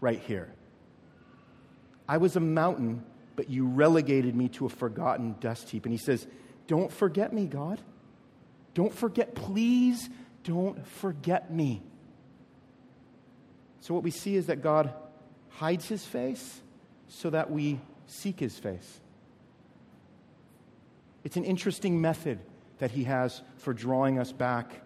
right 0.00 0.20
here. 0.20 0.52
I 2.08 2.18
was 2.18 2.36
a 2.36 2.40
mountain 2.40 3.02
but 3.34 3.50
you 3.50 3.66
relegated 3.66 4.36
me 4.36 4.50
to 4.50 4.66
a 4.66 4.68
forgotten 4.68 5.34
dust 5.40 5.68
heap. 5.68 5.84
And 5.84 5.92
he 5.92 5.98
says, 5.98 6.28
Don't 6.68 6.92
forget 6.92 7.32
me, 7.32 7.46
God. 7.46 7.80
Don't 8.72 8.94
forget, 8.94 9.34
please 9.34 10.08
don't 10.46 10.86
forget 10.86 11.52
me. 11.52 11.82
So, 13.80 13.94
what 13.94 14.02
we 14.02 14.10
see 14.10 14.36
is 14.36 14.46
that 14.46 14.62
God 14.62 14.92
hides 15.50 15.86
his 15.88 16.04
face 16.04 16.60
so 17.08 17.30
that 17.30 17.50
we 17.50 17.80
seek 18.06 18.40
his 18.40 18.58
face. 18.58 19.00
It's 21.24 21.36
an 21.36 21.44
interesting 21.44 22.00
method 22.00 22.38
that 22.78 22.92
he 22.92 23.04
has 23.04 23.42
for 23.56 23.72
drawing 23.72 24.18
us 24.18 24.32
back 24.32 24.80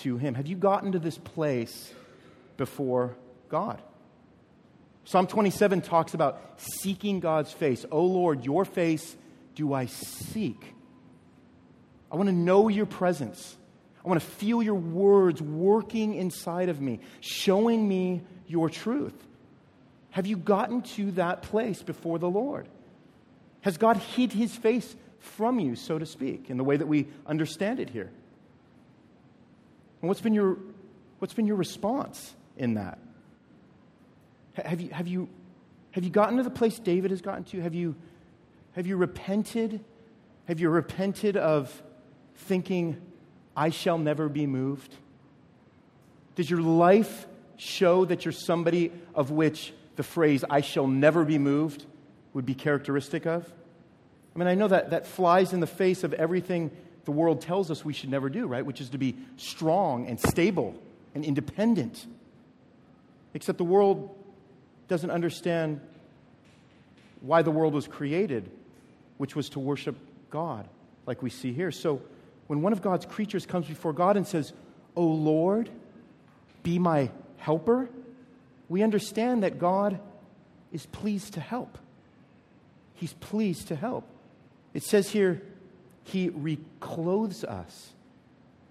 to 0.00 0.16
him. 0.16 0.34
Have 0.34 0.46
you 0.46 0.56
gotten 0.56 0.92
to 0.92 0.98
this 0.98 1.18
place 1.18 1.92
before 2.56 3.16
God? 3.48 3.80
Psalm 5.04 5.26
27 5.26 5.82
talks 5.82 6.14
about 6.14 6.40
seeking 6.56 7.20
God's 7.20 7.52
face. 7.52 7.84
Oh 7.92 8.04
Lord, 8.04 8.44
your 8.44 8.64
face 8.64 9.16
do 9.54 9.72
I 9.72 9.86
seek. 9.86 10.74
I 12.10 12.16
want 12.16 12.28
to 12.28 12.34
know 12.34 12.68
your 12.68 12.86
presence. 12.86 13.56
I 14.04 14.08
want 14.08 14.20
to 14.20 14.26
feel 14.26 14.62
your 14.62 14.74
words 14.74 15.40
working 15.40 16.14
inside 16.14 16.68
of 16.68 16.80
me, 16.80 17.00
showing 17.20 17.88
me 17.88 18.22
your 18.46 18.68
truth. 18.68 19.14
Have 20.10 20.26
you 20.26 20.36
gotten 20.36 20.82
to 20.82 21.12
that 21.12 21.42
place 21.42 21.82
before 21.82 22.18
the 22.18 22.28
Lord? 22.28 22.68
Has 23.62 23.78
God 23.78 23.96
hid 23.96 24.32
his 24.32 24.54
face 24.54 24.94
from 25.18 25.58
you, 25.58 25.74
so 25.74 25.98
to 25.98 26.04
speak, 26.04 26.50
in 26.50 26.58
the 26.58 26.64
way 26.64 26.76
that 26.76 26.86
we 26.86 27.08
understand 27.26 27.80
it 27.80 27.88
here? 27.88 28.10
And 30.02 30.08
what's 30.08 30.20
been 30.20 30.34
your, 30.34 30.58
what's 31.18 31.32
been 31.32 31.46
your 31.46 31.56
response 31.56 32.34
in 32.58 32.74
that? 32.74 32.98
Have 34.52 34.80
you, 34.82 34.90
have 34.90 35.08
you, 35.08 35.28
have 35.92 36.04
you 36.04 36.10
gotten 36.10 36.36
to 36.36 36.42
the 36.42 36.50
place 36.50 36.78
David 36.78 37.10
has 37.10 37.22
gotten 37.22 37.44
to? 37.44 37.60
Have 37.62 37.74
you, 37.74 37.96
have 38.72 38.86
you 38.86 38.96
repented? 38.96 39.82
Have 40.46 40.60
you 40.60 40.68
repented 40.68 41.38
of 41.38 41.82
thinking, 42.36 43.00
I 43.56 43.70
shall 43.70 43.98
never 43.98 44.28
be 44.28 44.46
moved? 44.46 44.94
Does 46.34 46.50
your 46.50 46.60
life 46.60 47.26
show 47.56 48.04
that 48.04 48.24
you're 48.24 48.32
somebody 48.32 48.90
of 49.14 49.30
which 49.30 49.72
the 49.96 50.02
phrase, 50.02 50.44
I 50.50 50.60
shall 50.60 50.86
never 50.86 51.24
be 51.24 51.38
moved, 51.38 51.84
would 52.32 52.44
be 52.44 52.54
characteristic 52.54 53.26
of? 53.26 53.50
I 54.34 54.38
mean, 54.38 54.48
I 54.48 54.54
know 54.54 54.68
that 54.68 54.90
that 54.90 55.06
flies 55.06 55.52
in 55.52 55.60
the 55.60 55.66
face 55.66 56.02
of 56.02 56.12
everything 56.12 56.70
the 57.04 57.12
world 57.12 57.40
tells 57.40 57.70
us 57.70 57.84
we 57.84 57.92
should 57.92 58.10
never 58.10 58.28
do, 58.28 58.46
right? 58.46 58.64
Which 58.64 58.80
is 58.80 58.90
to 58.90 58.98
be 58.98 59.14
strong 59.36 60.06
and 60.06 60.18
stable 60.18 60.74
and 61.14 61.24
independent. 61.24 62.06
Except 63.34 63.58
the 63.58 63.64
world 63.64 64.16
doesn't 64.88 65.10
understand 65.10 65.80
why 67.20 67.42
the 67.42 67.50
world 67.50 67.74
was 67.74 67.86
created, 67.86 68.50
which 69.18 69.36
was 69.36 69.48
to 69.50 69.60
worship 69.60 69.96
God, 70.30 70.66
like 71.06 71.22
we 71.22 71.30
see 71.30 71.52
here. 71.52 71.70
So 71.70 72.02
when 72.46 72.62
one 72.62 72.72
of 72.72 72.82
God's 72.82 73.06
creatures 73.06 73.46
comes 73.46 73.66
before 73.66 73.92
God 73.92 74.16
and 74.16 74.26
says, 74.26 74.52
O 74.96 75.04
Lord, 75.04 75.70
be 76.62 76.78
my 76.78 77.10
helper, 77.38 77.88
we 78.68 78.82
understand 78.82 79.42
that 79.42 79.58
God 79.58 79.98
is 80.72 80.86
pleased 80.86 81.34
to 81.34 81.40
help. 81.40 81.78
He's 82.94 83.12
pleased 83.14 83.68
to 83.68 83.76
help. 83.76 84.06
It 84.72 84.82
says 84.82 85.10
here, 85.10 85.42
He 86.04 86.28
reclothes 86.30 87.44
us. 87.44 87.92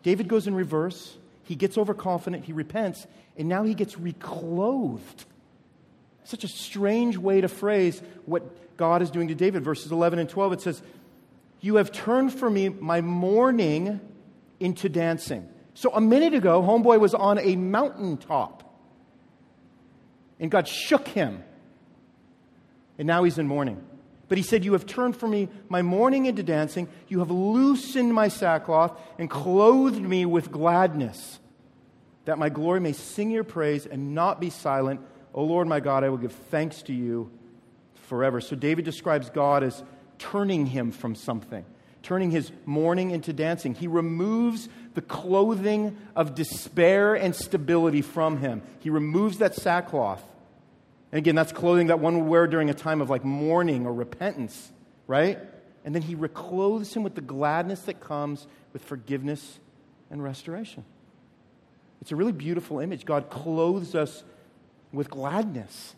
David 0.03 0.27
goes 0.27 0.47
in 0.47 0.53
reverse. 0.53 1.17
He 1.43 1.55
gets 1.55 1.77
overconfident. 1.77 2.45
He 2.45 2.53
repents. 2.53 3.07
And 3.37 3.49
now 3.49 3.63
he 3.63 3.73
gets 3.73 3.97
reclothed 3.97 5.25
such 6.25 6.43
a 6.43 6.47
strange 6.47 7.17
way 7.17 7.41
to 7.41 7.47
phrase 7.47 8.01
what 8.25 8.77
God 8.77 9.01
is 9.01 9.09
doing 9.09 9.29
to 9.29 9.35
David. 9.35 9.63
Verses 9.63 9.91
11 9.91 10.19
and 10.19 10.29
12, 10.29 10.53
it 10.53 10.61
says, 10.61 10.81
You 11.63 11.75
have 11.75 11.93
turned 11.93 12.33
for 12.33 12.49
me 12.49 12.67
my 12.67 12.99
mourning 12.99 14.01
into 14.59 14.89
dancing. 14.89 15.47
So 15.73 15.91
a 15.95 16.01
minute 16.01 16.33
ago, 16.33 16.61
Homeboy 16.61 16.99
was 16.99 17.13
on 17.13 17.39
a 17.39 17.55
mountaintop. 17.55 18.69
And 20.41 20.51
God 20.51 20.67
shook 20.67 21.07
him. 21.07 21.41
And 22.97 23.07
now 23.07 23.23
he's 23.23 23.37
in 23.37 23.47
mourning. 23.47 23.81
But 24.27 24.37
he 24.37 24.43
said, 24.43 24.65
You 24.65 24.73
have 24.73 24.85
turned 24.85 25.15
for 25.15 25.25
me 25.25 25.47
my 25.69 25.81
mourning 25.81 26.25
into 26.25 26.43
dancing. 26.43 26.89
You 27.07 27.19
have 27.19 27.31
loosened 27.31 28.13
my 28.13 28.27
sackcloth 28.27 28.99
and 29.17 29.29
clothed 29.29 30.01
me 30.01 30.25
with 30.25 30.51
gladness, 30.51 31.39
that 32.25 32.37
my 32.37 32.49
glory 32.49 32.81
may 32.81 32.91
sing 32.91 33.31
your 33.31 33.45
praise 33.45 33.85
and 33.85 34.13
not 34.13 34.41
be 34.41 34.49
silent. 34.49 34.99
O 35.33 35.45
Lord 35.45 35.69
my 35.69 35.79
God, 35.79 36.03
I 36.03 36.09
will 36.09 36.17
give 36.17 36.33
thanks 36.33 36.81
to 36.83 36.93
you 36.93 37.31
forever. 37.93 38.41
So 38.41 38.57
David 38.57 38.83
describes 38.83 39.29
God 39.29 39.63
as 39.63 39.81
turning 40.17 40.65
him 40.67 40.91
from 40.91 41.15
something, 41.15 41.65
turning 42.01 42.31
his 42.31 42.51
mourning 42.65 43.11
into 43.11 43.33
dancing. 43.33 43.73
He 43.73 43.87
removes 43.87 44.69
the 44.93 45.01
clothing 45.01 45.97
of 46.15 46.35
despair 46.35 47.15
and 47.15 47.35
stability 47.35 48.01
from 48.01 48.37
him, 48.37 48.61
he 48.79 48.89
removes 48.89 49.39
that 49.39 49.55
sackcloth. 49.55 50.23
And 51.11 51.19
again, 51.19 51.35
that's 51.35 51.51
clothing 51.51 51.87
that 51.87 51.99
one 51.99 52.19
would 52.19 52.27
wear 52.27 52.47
during 52.47 52.71
a 52.71 52.73
time 52.73 52.99
of 52.99 53.09
like 53.09 53.23
mourning 53.23 53.85
or 53.85 53.93
repentance, 53.93 54.71
right? 55.05 55.37
and 55.85 55.93
then 55.93 56.01
he 56.01 56.15
reclothes 56.15 56.93
him 56.93 57.03
with 57.03 57.15
the 57.15 57.21
gladness 57.21 57.81
that 57.81 57.99
comes 57.99 58.47
with 58.71 58.83
forgiveness 58.83 59.59
and 60.09 60.23
restoration. 60.23 60.85
It's 62.01 62.11
a 62.11 62.15
really 62.15 62.31
beautiful 62.31 62.79
image. 62.79 63.05
God 63.05 63.29
clothes 63.29 63.95
us 63.95 64.23
with 64.91 65.09
gladness. 65.09 65.95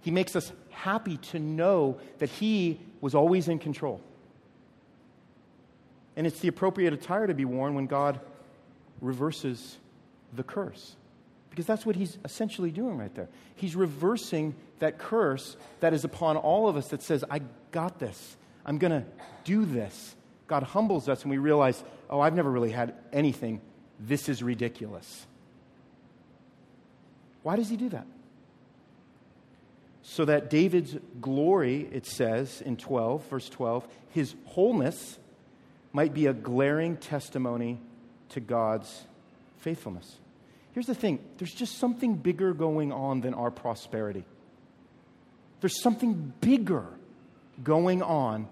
He 0.00 0.10
makes 0.10 0.34
us 0.36 0.52
happy 0.70 1.16
to 1.18 1.38
know 1.38 1.98
that 2.18 2.28
He 2.28 2.80
was 3.02 3.14
always 3.14 3.48
in 3.48 3.58
control. 3.58 4.00
And 6.16 6.26
it's 6.26 6.38
the 6.38 6.48
appropriate 6.48 6.94
attire 6.94 7.26
to 7.26 7.34
be 7.34 7.44
worn 7.44 7.74
when 7.74 7.86
God 7.86 8.20
reverses 9.02 9.76
the 10.34 10.42
curse. 10.42 10.96
Because 11.50 11.66
that's 11.66 11.84
what 11.84 11.96
he's 11.96 12.16
essentially 12.24 12.70
doing 12.70 12.96
right 12.96 13.14
there. 13.14 13.28
He's 13.56 13.76
reversing 13.76 14.54
that 14.78 14.96
curse 14.96 15.56
that 15.80 15.92
is 15.92 16.04
upon 16.04 16.38
all 16.38 16.68
of 16.68 16.76
us 16.76 16.88
that 16.88 17.02
says, 17.02 17.24
I 17.30 17.42
got 17.72 17.98
this. 17.98 18.36
I'm 18.64 18.78
going 18.78 18.92
to 18.92 19.04
do 19.44 19.66
this. 19.66 20.14
God 20.46 20.62
humbles 20.62 21.08
us 21.08 21.22
and 21.22 21.30
we 21.30 21.38
realize, 21.38 21.82
oh, 22.08 22.20
I've 22.20 22.34
never 22.34 22.50
really 22.50 22.70
had 22.70 22.94
anything. 23.12 23.60
This 24.00 24.28
is 24.28 24.42
ridiculous. 24.42 25.26
Why 27.42 27.56
does 27.56 27.68
he 27.68 27.76
do 27.76 27.88
that? 27.90 28.06
So 30.02 30.24
that 30.24 30.50
David's 30.50 30.96
glory, 31.20 31.88
it 31.92 32.06
says 32.06 32.60
in 32.60 32.76
12, 32.76 33.24
verse 33.28 33.48
12, 33.48 33.86
his 34.10 34.34
wholeness 34.46 35.18
might 35.92 36.12
be 36.12 36.26
a 36.26 36.32
glaring 36.32 36.96
testimony 36.96 37.78
to 38.30 38.40
God's 38.40 39.04
faithfulness. 39.58 40.16
Here's 40.72 40.86
the 40.86 40.94
thing 40.94 41.20
there's 41.38 41.54
just 41.54 41.78
something 41.78 42.14
bigger 42.14 42.52
going 42.52 42.92
on 42.92 43.20
than 43.20 43.34
our 43.34 43.50
prosperity. 43.50 44.24
There's 45.60 45.80
something 45.80 46.32
bigger 46.40 46.86
going 47.62 48.02
on 48.02 48.48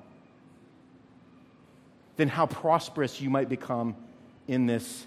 than 2.17 2.29
how 2.29 2.47
prosperous 2.47 3.21
you 3.21 3.31
might 3.31 3.49
become 3.49 3.97
in 4.47 4.67
this 4.67 5.07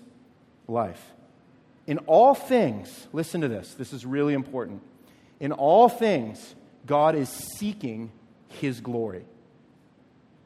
life. 0.68 1.02
In 1.86 2.00
all 2.00 2.34
things, 2.34 3.08
listen 3.14 3.42
to 3.42 3.48
this, 3.48 3.74
this 3.76 3.94
is 3.94 4.06
really 4.06 4.34
important. 4.34 4.82
In 5.44 5.52
all 5.52 5.90
things, 5.90 6.56
God 6.86 7.16
is 7.16 7.28
seeking 7.28 8.14
his 8.48 8.80
glory. 8.80 9.26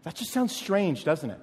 That 0.01 0.15
just 0.15 0.31
sounds 0.31 0.55
strange, 0.55 1.03
doesn't 1.03 1.29
it? 1.29 1.39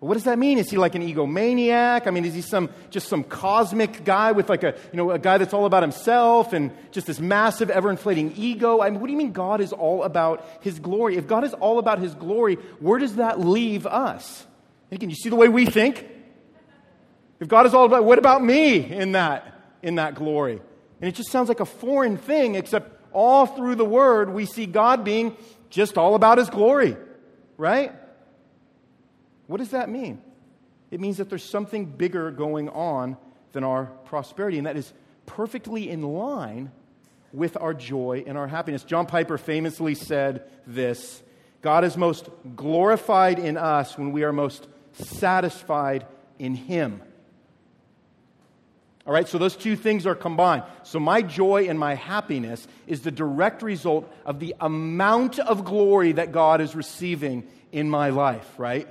What 0.00 0.12
does 0.12 0.24
that 0.24 0.38
mean? 0.38 0.58
Is 0.58 0.68
he 0.68 0.76
like 0.76 0.94
an 0.96 1.00
egomaniac? 1.00 2.06
I 2.06 2.10
mean, 2.10 2.26
is 2.26 2.34
he 2.34 2.42
some 2.42 2.68
just 2.90 3.08
some 3.08 3.24
cosmic 3.24 4.04
guy 4.04 4.32
with 4.32 4.50
like 4.50 4.62
a 4.64 4.76
you 4.92 4.98
know 4.98 5.12
a 5.12 5.18
guy 5.18 5.38
that's 5.38 5.54
all 5.54 5.64
about 5.64 5.82
himself 5.82 6.52
and 6.52 6.72
just 6.90 7.06
this 7.06 7.20
massive, 7.20 7.70
ever-inflating 7.70 8.34
ego? 8.36 8.82
I 8.82 8.90
mean, 8.90 9.00
what 9.00 9.06
do 9.06 9.12
you 9.14 9.18
mean 9.18 9.32
God 9.32 9.62
is 9.62 9.72
all 9.72 10.02
about 10.02 10.46
His 10.60 10.78
glory? 10.78 11.16
If 11.16 11.26
God 11.26 11.42
is 11.42 11.54
all 11.54 11.78
about 11.78 12.00
His 12.00 12.14
glory, 12.14 12.56
where 12.80 12.98
does 12.98 13.16
that 13.16 13.40
leave 13.40 13.86
us? 13.86 14.46
Again, 14.92 15.08
you 15.08 15.16
see 15.16 15.30
the 15.30 15.36
way 15.36 15.48
we 15.48 15.64
think. 15.64 16.06
If 17.40 17.48
God 17.48 17.64
is 17.64 17.72
all 17.72 17.86
about, 17.86 18.04
what 18.04 18.18
about 18.18 18.44
me 18.44 18.76
in 18.76 19.12
that 19.12 19.58
in 19.82 19.94
that 19.94 20.16
glory? 20.16 20.60
And 21.04 21.10
it 21.10 21.16
just 21.16 21.30
sounds 21.30 21.50
like 21.50 21.60
a 21.60 21.66
foreign 21.66 22.16
thing, 22.16 22.54
except 22.54 22.98
all 23.12 23.44
through 23.44 23.74
the 23.74 23.84
Word 23.84 24.32
we 24.32 24.46
see 24.46 24.64
God 24.64 25.04
being 25.04 25.36
just 25.68 25.98
all 25.98 26.14
about 26.14 26.38
His 26.38 26.48
glory, 26.48 26.96
right? 27.58 27.92
What 29.46 29.58
does 29.58 29.72
that 29.72 29.90
mean? 29.90 30.22
It 30.90 31.00
means 31.00 31.18
that 31.18 31.28
there's 31.28 31.44
something 31.44 31.84
bigger 31.84 32.30
going 32.30 32.70
on 32.70 33.18
than 33.52 33.64
our 33.64 33.84
prosperity, 34.06 34.56
and 34.56 34.66
that 34.66 34.78
is 34.78 34.94
perfectly 35.26 35.90
in 35.90 36.00
line 36.00 36.72
with 37.34 37.58
our 37.58 37.74
joy 37.74 38.24
and 38.26 38.38
our 38.38 38.48
happiness. 38.48 38.82
John 38.82 39.04
Piper 39.04 39.36
famously 39.36 39.94
said 39.94 40.48
this 40.66 41.22
God 41.60 41.84
is 41.84 41.98
most 41.98 42.30
glorified 42.56 43.38
in 43.38 43.58
us 43.58 43.98
when 43.98 44.10
we 44.10 44.24
are 44.24 44.32
most 44.32 44.66
satisfied 44.94 46.06
in 46.38 46.54
Him. 46.54 47.02
All 49.06 49.12
right, 49.12 49.28
so 49.28 49.36
those 49.36 49.54
two 49.54 49.76
things 49.76 50.06
are 50.06 50.14
combined. 50.14 50.62
So 50.82 50.98
my 50.98 51.20
joy 51.20 51.68
and 51.68 51.78
my 51.78 51.94
happiness 51.94 52.66
is 52.86 53.02
the 53.02 53.10
direct 53.10 53.62
result 53.62 54.10
of 54.24 54.40
the 54.40 54.54
amount 54.60 55.38
of 55.38 55.64
glory 55.64 56.12
that 56.12 56.32
God 56.32 56.62
is 56.62 56.74
receiving 56.74 57.46
in 57.70 57.90
my 57.90 58.08
life, 58.08 58.48
right? 58.56 58.88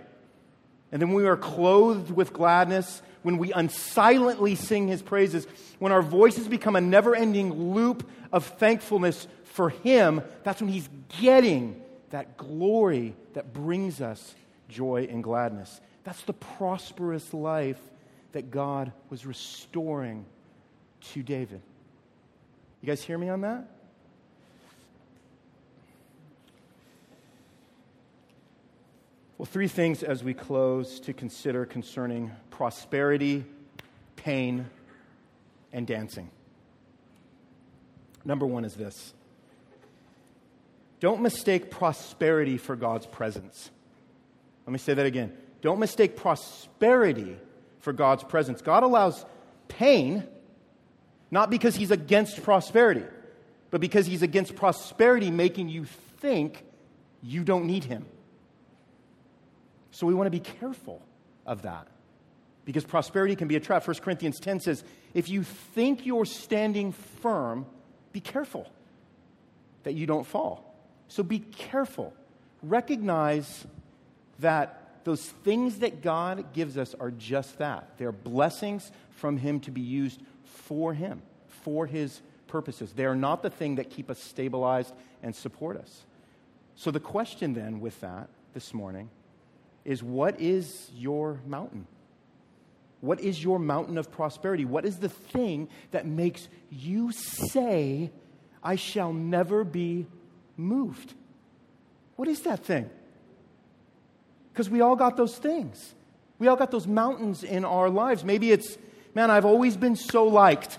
And 0.92 1.02
then 1.02 1.14
we 1.14 1.26
are 1.26 1.38
clothed 1.38 2.12
with 2.12 2.32
gladness, 2.32 3.02
when 3.24 3.40
we 3.40 3.52
unsilently 3.54 4.56
sing 4.56 4.88
his 4.88 5.02
praises, 5.02 5.48
when 5.80 5.92
our 5.92 6.04
voices 6.04 6.48
become 6.48 6.76
a 6.76 6.82
never 6.82 7.16
ending 7.16 7.74
loop 7.74 8.08
of 8.32 8.46
thankfulness 8.46 9.28
for 9.46 9.70
him, 9.70 10.22
that's 10.44 10.62
when 10.62 10.70
he's 10.70 10.90
getting 11.22 11.82
that 12.12 12.38
glory 12.38 13.16
that 13.34 13.54
brings 13.54 14.02
us 14.02 14.36
joy 14.70 15.08
and 15.10 15.24
gladness. 15.24 15.82
That's 16.04 16.22
the 16.24 16.34
prosperous 16.34 17.34
life 17.34 17.80
that 18.34 18.52
God 18.52 18.92
was 19.10 19.26
restoring 19.26 20.26
to 21.14 21.24
David. 21.24 21.62
You 22.82 22.88
guys 22.88 23.02
hear 23.02 23.18
me 23.18 23.30
on 23.30 23.42
that? 23.42 23.70
Well, 29.38 29.46
three 29.46 29.68
things 29.68 30.04
as 30.04 30.24
we 30.24 30.34
close 30.34 31.00
to 31.02 31.14
consider 31.14 31.66
concerning 31.66 32.32
prosperity, 32.50 33.46
pain, 34.16 34.68
and 35.72 35.88
dancing. 35.88 36.30
Number 38.26 38.46
one 38.46 38.64
is 38.64 38.76
this 38.76 39.14
don't 41.00 41.22
mistake 41.22 41.70
prosperity 41.70 42.58
for 42.58 42.78
God's 42.78 43.06
presence. 43.06 43.70
Let 44.66 44.72
me 44.72 44.80
say 44.80 44.94
that 44.94 45.06
again. 45.06 45.34
Don't 45.62 45.80
mistake 45.80 46.16
prosperity 46.16 47.36
for 47.84 47.92
God's 47.94 48.24
presence. 48.24 48.62
God 48.62 48.84
allows 48.84 49.26
pain 49.68 50.26
not 51.30 51.50
because 51.50 51.76
He's 51.76 51.92
against 51.92 52.42
prosperity, 52.44 53.04
but 53.72 53.82
because 53.82 54.06
He's 54.06 54.22
against 54.22 54.56
prosperity 54.56 55.30
making 55.30 55.68
you 55.68 55.86
think 56.20 56.64
you 57.22 57.44
don't 57.44 57.66
need 57.66 57.84
Him. 57.84 58.06
So 59.92 60.08
we 60.08 60.14
want 60.14 60.28
to 60.28 60.32
be 60.32 60.40
careful 60.40 61.02
of 61.46 61.64
that 61.64 61.88
because 62.66 62.86
prosperity 62.86 63.36
can 63.36 63.50
be 63.50 63.58
a 63.58 63.60
trap. 63.60 63.86
1 63.86 63.98
Corinthians 63.98 64.40
10 64.40 64.62
says, 64.62 64.84
if 65.14 65.28
you 65.28 65.44
think 65.44 66.06
you're 66.06 66.26
standing 66.26 66.94
firm, 66.94 67.66
be 68.14 68.22
careful 68.22 68.72
that 69.84 69.94
you 69.94 70.08
don't 70.08 70.26
fall. 70.26 70.74
So 71.10 71.22
be 71.22 71.40
careful. 71.40 72.14
Recognize 72.62 73.68
that 74.40 74.83
those 75.04 75.24
things 75.44 75.80
that 75.80 76.02
God 76.02 76.54
gives 76.54 76.78
us 76.78 76.96
are 77.00 77.12
just 77.12 77.58
that. 77.58 77.98
They're 77.98 78.12
blessings 78.12 78.92
from 79.12 79.38
Him 79.38 79.60
to 79.62 79.72
be 79.72 79.82
used 79.82 80.22
for 80.44 80.94
Him, 80.94 81.22
for 81.64 81.86
His 81.86 82.22
purposes. 82.48 82.94
They 82.94 83.06
are 83.06 83.16
not 83.16 83.42
the 83.42 83.50
thing 83.50 83.76
that 83.76 83.90
keep 83.90 84.10
us 84.10 84.20
stabilized 84.20 84.94
and 85.22 85.36
support 85.36 85.78
us. 85.78 86.04
So 86.76 86.92
the 86.92 87.00
question 87.00 87.54
then 87.54 87.80
with 87.80 88.00
that 88.02 88.30
this 88.54 88.74
morning 88.74 89.10
is 89.86 90.02
what 90.02 90.40
is 90.40 90.90
your 90.96 91.40
mountain? 91.46 91.88
What 93.02 93.20
is 93.20 93.44
your 93.44 93.60
mountain 93.60 93.98
of 93.98 94.12
prosperity? 94.12 94.64
What 94.64 94.86
is 94.86 94.98
the 94.98 95.10
thing 95.10 95.68
that 95.92 96.06
makes 96.06 96.48
you 96.70 97.12
say, 97.12 98.12
I 98.64 98.78
shall 98.78 99.12
never 99.12 99.66
be 99.66 100.06
moved? 100.56 101.14
What 102.16 102.30
is 102.30 102.44
that 102.44 102.64
thing? 102.64 102.90
Because 104.54 104.70
we 104.70 104.82
all 104.82 104.96
got 104.96 105.18
those 105.18 105.36
things. 105.36 105.96
We 106.38 106.48
all 106.48 106.56
got 106.56 106.70
those 106.70 106.86
mountains 106.86 107.44
in 107.44 107.66
our 107.66 107.90
lives. 107.90 108.24
Maybe 108.24 108.52
it's, 108.52 108.78
man, 109.16 109.32
I've 109.32 109.46
always 109.46 109.76
been 109.76 109.96
so 109.96 110.26
liked. 110.26 110.78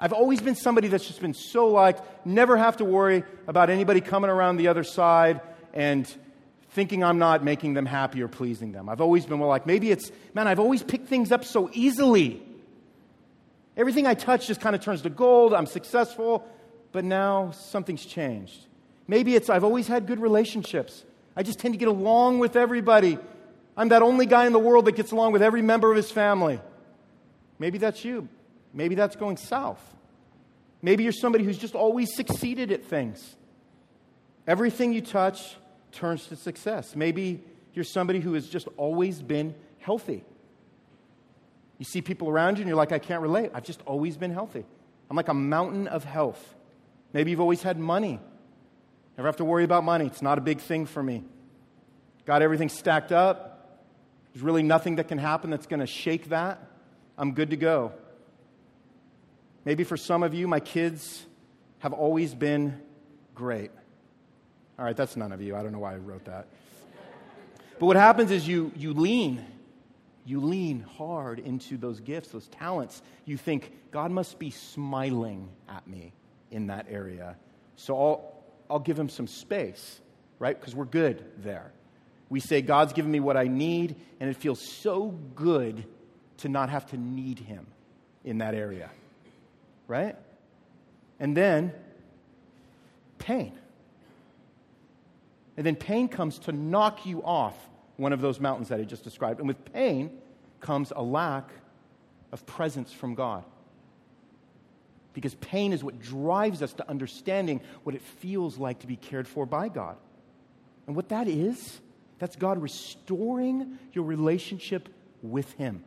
I've 0.00 0.14
always 0.14 0.40
been 0.40 0.54
somebody 0.54 0.88
that's 0.88 1.06
just 1.06 1.20
been 1.20 1.34
so 1.34 1.68
liked, 1.68 2.02
never 2.26 2.56
have 2.56 2.78
to 2.78 2.84
worry 2.84 3.24
about 3.46 3.70
anybody 3.70 4.00
coming 4.00 4.30
around 4.30 4.56
the 4.56 4.68
other 4.68 4.84
side 4.84 5.40
and 5.72 6.12
thinking 6.70 7.02
I'm 7.02 7.18
not 7.18 7.44
making 7.44 7.74
them 7.74 7.86
happy 7.86 8.22
or 8.22 8.28
pleasing 8.28 8.72
them. 8.72 8.88
I've 8.88 9.00
always 9.00 9.24
been 9.24 9.38
well 9.38 9.48
like, 9.48 9.66
maybe 9.66 9.90
it's, 9.90 10.10
man, 10.34 10.48
I've 10.48 10.60
always 10.60 10.82
picked 10.82 11.08
things 11.08 11.32
up 11.32 11.44
so 11.44 11.70
easily. 11.72 12.42
Everything 13.76 14.06
I 14.06 14.14
touch 14.14 14.46
just 14.46 14.60
kind 14.60 14.74
of 14.74 14.82
turns 14.82 15.02
to 15.02 15.10
gold. 15.10 15.54
I'm 15.54 15.66
successful, 15.66 16.46
but 16.92 17.04
now 17.04 17.50
something's 17.50 18.04
changed. 18.04 18.66
Maybe 19.08 19.34
it's, 19.34 19.48
I've 19.48 19.64
always 19.64 19.88
had 19.88 20.06
good 20.06 20.20
relationships. 20.20 21.04
I 21.36 21.42
just 21.42 21.58
tend 21.58 21.74
to 21.74 21.78
get 21.78 21.88
along 21.88 22.38
with 22.38 22.56
everybody. 22.56 23.18
I'm 23.76 23.90
that 23.90 24.02
only 24.02 24.26
guy 24.26 24.46
in 24.46 24.52
the 24.52 24.58
world 24.58 24.86
that 24.86 24.96
gets 24.96 25.12
along 25.12 25.32
with 25.32 25.42
every 25.42 25.62
member 25.62 25.90
of 25.90 25.96
his 25.96 26.10
family. 26.10 26.60
Maybe 27.58 27.78
that's 27.78 28.04
you. 28.04 28.28
Maybe 28.72 28.94
that's 28.94 29.16
going 29.16 29.36
south. 29.36 29.82
Maybe 30.80 31.02
you're 31.02 31.12
somebody 31.12 31.44
who's 31.44 31.58
just 31.58 31.74
always 31.74 32.14
succeeded 32.14 32.72
at 32.72 32.84
things. 32.84 33.36
Everything 34.46 34.92
you 34.92 35.00
touch 35.00 35.56
turns 35.92 36.26
to 36.28 36.36
success. 36.36 36.94
Maybe 36.94 37.42
you're 37.74 37.84
somebody 37.84 38.20
who 38.20 38.34
has 38.34 38.48
just 38.48 38.68
always 38.76 39.20
been 39.20 39.54
healthy. 39.78 40.24
You 41.78 41.84
see 41.84 42.00
people 42.00 42.28
around 42.28 42.56
you 42.56 42.62
and 42.62 42.68
you're 42.68 42.76
like, 42.76 42.92
I 42.92 42.98
can't 42.98 43.20
relate. 43.20 43.50
I've 43.52 43.64
just 43.64 43.82
always 43.84 44.16
been 44.16 44.32
healthy. 44.32 44.64
I'm 45.10 45.16
like 45.16 45.28
a 45.28 45.34
mountain 45.34 45.88
of 45.88 46.04
health. 46.04 46.54
Maybe 47.12 47.30
you've 47.30 47.40
always 47.40 47.62
had 47.62 47.78
money. 47.78 48.20
Never 49.16 49.28
have 49.28 49.36
to 49.36 49.44
worry 49.44 49.64
about 49.64 49.84
money. 49.84 50.06
It's 50.06 50.22
not 50.22 50.38
a 50.38 50.40
big 50.40 50.60
thing 50.60 50.86
for 50.86 51.02
me. 51.02 51.24
Got 52.26 52.42
everything 52.42 52.68
stacked 52.68 53.12
up. 53.12 53.52
There's 54.32 54.42
really 54.42 54.62
nothing 54.62 54.96
that 54.96 55.08
can 55.08 55.18
happen 55.18 55.50
that's 55.50 55.66
going 55.66 55.80
to 55.80 55.86
shake 55.86 56.28
that. 56.28 56.60
I'm 57.16 57.32
good 57.32 57.50
to 57.50 57.56
go. 57.56 57.92
Maybe 59.64 59.84
for 59.84 59.96
some 59.96 60.22
of 60.22 60.34
you, 60.34 60.46
my 60.46 60.60
kids 60.60 61.24
have 61.78 61.92
always 61.92 62.34
been 62.34 62.80
great. 63.34 63.70
All 64.78 64.84
right, 64.84 64.96
that's 64.96 65.16
none 65.16 65.32
of 65.32 65.40
you. 65.40 65.56
I 65.56 65.62
don't 65.62 65.72
know 65.72 65.78
why 65.78 65.94
I 65.94 65.96
wrote 65.96 66.26
that. 66.26 66.48
But 67.78 67.86
what 67.86 67.96
happens 67.96 68.30
is 68.30 68.46
you, 68.46 68.72
you 68.76 68.92
lean. 68.92 69.44
You 70.24 70.40
lean 70.40 70.80
hard 70.80 71.38
into 71.38 71.76
those 71.76 72.00
gifts, 72.00 72.28
those 72.28 72.48
talents. 72.48 73.00
You 73.24 73.36
think, 73.36 73.72
God 73.90 74.10
must 74.10 74.38
be 74.38 74.50
smiling 74.50 75.48
at 75.68 75.86
me 75.86 76.12
in 76.50 76.66
that 76.66 76.86
area. 76.90 77.36
So 77.76 77.96
I'll, 77.96 78.35
I'll 78.70 78.78
give 78.78 78.98
him 78.98 79.08
some 79.08 79.26
space, 79.26 80.00
right? 80.38 80.58
Because 80.58 80.74
we're 80.74 80.84
good 80.84 81.24
there. 81.38 81.72
We 82.28 82.40
say, 82.40 82.60
God's 82.60 82.92
given 82.92 83.10
me 83.10 83.20
what 83.20 83.36
I 83.36 83.44
need, 83.44 83.96
and 84.18 84.28
it 84.28 84.36
feels 84.36 84.60
so 84.60 85.08
good 85.34 85.84
to 86.38 86.48
not 86.48 86.68
have 86.70 86.86
to 86.86 86.96
need 86.96 87.38
him 87.38 87.66
in 88.24 88.38
that 88.38 88.54
area, 88.54 88.90
right? 89.86 90.16
And 91.20 91.36
then 91.36 91.72
pain. 93.18 93.52
And 95.56 95.64
then 95.64 95.76
pain 95.76 96.08
comes 96.08 96.38
to 96.40 96.52
knock 96.52 97.06
you 97.06 97.22
off 97.22 97.56
one 97.96 98.12
of 98.12 98.20
those 98.20 98.40
mountains 98.40 98.68
that 98.68 98.80
I 98.80 98.84
just 98.84 99.04
described. 99.04 99.38
And 99.38 99.48
with 99.48 99.72
pain 99.72 100.10
comes 100.60 100.92
a 100.94 101.02
lack 101.02 101.48
of 102.32 102.44
presence 102.44 102.92
from 102.92 103.14
God. 103.14 103.44
Because 105.16 105.34
pain 105.36 105.72
is 105.72 105.82
what 105.82 105.98
drives 105.98 106.60
us 106.60 106.74
to 106.74 106.86
understanding 106.90 107.62
what 107.84 107.94
it 107.94 108.02
feels 108.02 108.58
like 108.58 108.80
to 108.80 108.86
be 108.86 108.96
cared 108.96 109.26
for 109.26 109.46
by 109.46 109.70
God. 109.70 109.96
And 110.86 110.94
what 110.94 111.08
that 111.08 111.26
is, 111.26 111.80
that's 112.18 112.36
God 112.36 112.60
restoring 112.60 113.78
your 113.94 114.04
relationship 114.04 114.90
with 115.22 115.50
Him. 115.54 115.82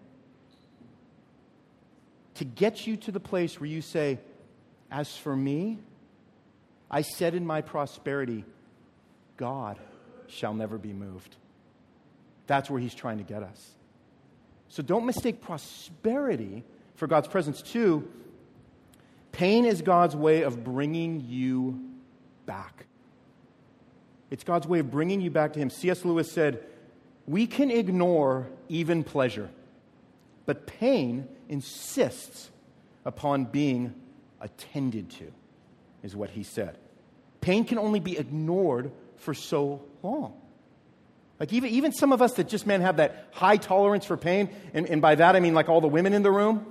To 2.35 2.43
get 2.43 2.87
you 2.87 2.97
to 2.97 3.11
the 3.11 3.19
place 3.19 3.59
where 3.59 3.69
you 3.69 3.83
say, 3.83 4.17
As 4.89 5.15
for 5.15 5.35
me, 5.35 5.77
I 6.89 7.03
said 7.03 7.35
in 7.35 7.45
my 7.45 7.61
prosperity, 7.61 8.45
God 9.37 9.77
shall 10.25 10.55
never 10.55 10.79
be 10.79 10.91
moved. 10.91 11.35
That's 12.47 12.67
where 12.67 12.81
He's 12.81 12.95
trying 12.95 13.19
to 13.19 13.23
get 13.23 13.43
us. 13.43 13.75
So 14.69 14.81
don't 14.81 15.05
mistake 15.05 15.39
prosperity 15.39 16.63
for 16.95 17.05
God's 17.05 17.27
presence. 17.27 17.61
Two, 17.61 18.09
Pain 19.31 19.65
is 19.65 19.81
God's 19.81 20.15
way 20.15 20.41
of 20.41 20.63
bringing 20.63 21.25
you 21.27 21.79
back. 22.45 22.85
It's 24.31 24.43
God's 24.43 24.67
way 24.67 24.79
of 24.79 24.91
bringing 24.91 25.21
you 25.21 25.31
back 25.31 25.53
to 25.53 25.59
Him. 25.59 25.69
C.S. 25.69 26.05
Lewis 26.05 26.31
said, 26.31 26.63
We 27.27 27.47
can 27.47 27.71
ignore 27.71 28.47
even 28.67 29.03
pleasure, 29.03 29.49
but 30.45 30.67
pain 30.67 31.27
insists 31.47 32.49
upon 33.05 33.45
being 33.45 33.93
attended 34.41 35.09
to, 35.09 35.31
is 36.03 36.15
what 36.15 36.29
he 36.29 36.43
said. 36.43 36.77
Pain 37.41 37.65
can 37.65 37.77
only 37.77 37.99
be 37.99 38.17
ignored 38.17 38.91
for 39.17 39.33
so 39.33 39.81
long. 40.03 40.33
Like, 41.39 41.53
even, 41.53 41.69
even 41.69 41.91
some 41.93 42.11
of 42.11 42.21
us 42.21 42.33
that 42.33 42.49
just, 42.49 42.67
man, 42.67 42.81
have 42.81 42.97
that 42.97 43.29
high 43.31 43.57
tolerance 43.57 44.05
for 44.05 44.17
pain, 44.17 44.49
and, 44.73 44.85
and 44.87 45.01
by 45.01 45.15
that 45.15 45.35
I 45.35 45.39
mean 45.39 45.53
like 45.53 45.69
all 45.69 45.81
the 45.81 45.87
women 45.87 46.13
in 46.13 46.21
the 46.21 46.31
room, 46.31 46.65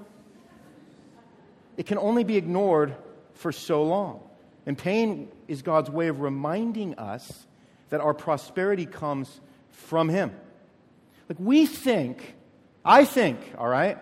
it 1.78 1.86
can 1.86 1.96
only 1.96 2.24
be 2.24 2.36
ignored 2.36 2.94
for 3.34 3.52
so 3.52 3.84
long. 3.84 4.20
And 4.66 4.76
pain 4.76 5.28
is 5.46 5.62
God's 5.62 5.88
way 5.88 6.08
of 6.08 6.20
reminding 6.20 6.98
us 6.98 7.46
that 7.88 8.00
our 8.02 8.12
prosperity 8.12 8.84
comes 8.84 9.40
from 9.70 10.10
Him. 10.10 10.32
Like 11.28 11.38
we 11.38 11.64
think, 11.64 12.34
I 12.84 13.04
think, 13.04 13.38
all 13.56 13.68
right, 13.68 13.96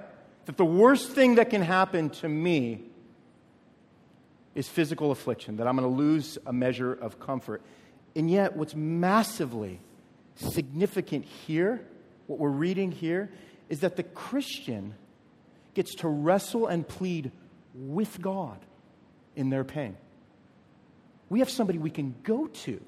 that 0.47 0.57
the 0.57 0.65
worst 0.65 1.11
thing 1.11 1.37
that 1.37 1.51
can 1.51 1.61
happen 1.61 2.11
to 2.11 2.29
me 2.29 2.81
is 4.55 4.67
physical 4.67 5.11
affliction, 5.11 5.59
that 5.59 5.69
I'm 5.69 5.77
going 5.77 5.89
to 5.89 5.95
lose 5.95 6.39
a 6.47 6.53
measure 6.53 6.95
of 6.95 7.21
comfort. 7.21 7.61
And 8.17 8.31
yet, 8.31 8.57
what's 8.57 8.75
massively 8.75 9.81
significant 10.37 11.27
here, 11.27 11.85
what 12.27 12.39
we're 12.39 12.49
reading 12.49 12.91
here, 12.91 13.31
is 13.69 13.81
that 13.81 13.97
the 13.97 14.03
Christian 14.03 14.95
gets 15.75 15.95
to 15.97 16.09
wrestle 16.09 16.67
and 16.69 16.89
plead 16.89 17.33
with 17.77 18.21
God 18.21 18.59
in 19.35 19.51
their 19.51 19.65
pain. 19.65 19.97
We 21.29 21.41
have 21.41 21.51
somebody 21.51 21.79
we 21.79 21.91
can 21.91 22.15
go 22.23 22.47
to 22.47 22.81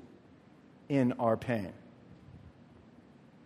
in 0.88 1.12
our 1.14 1.37
pain. 1.37 1.72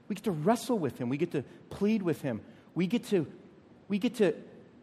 We 0.09 0.15
get 0.15 0.25
to 0.25 0.31
wrestle 0.31 0.79
with 0.79 0.99
him. 0.99 1.09
We 1.09 1.17
get 1.17 1.33
to 1.33 1.45
plead 1.71 2.03
with 2.03 2.23
him. 2.23 2.43
We 2.75 2.87
get 2.87 3.05
to, 3.07 3.27
we 3.89 3.99
get 3.99 4.17
to, 4.17 4.35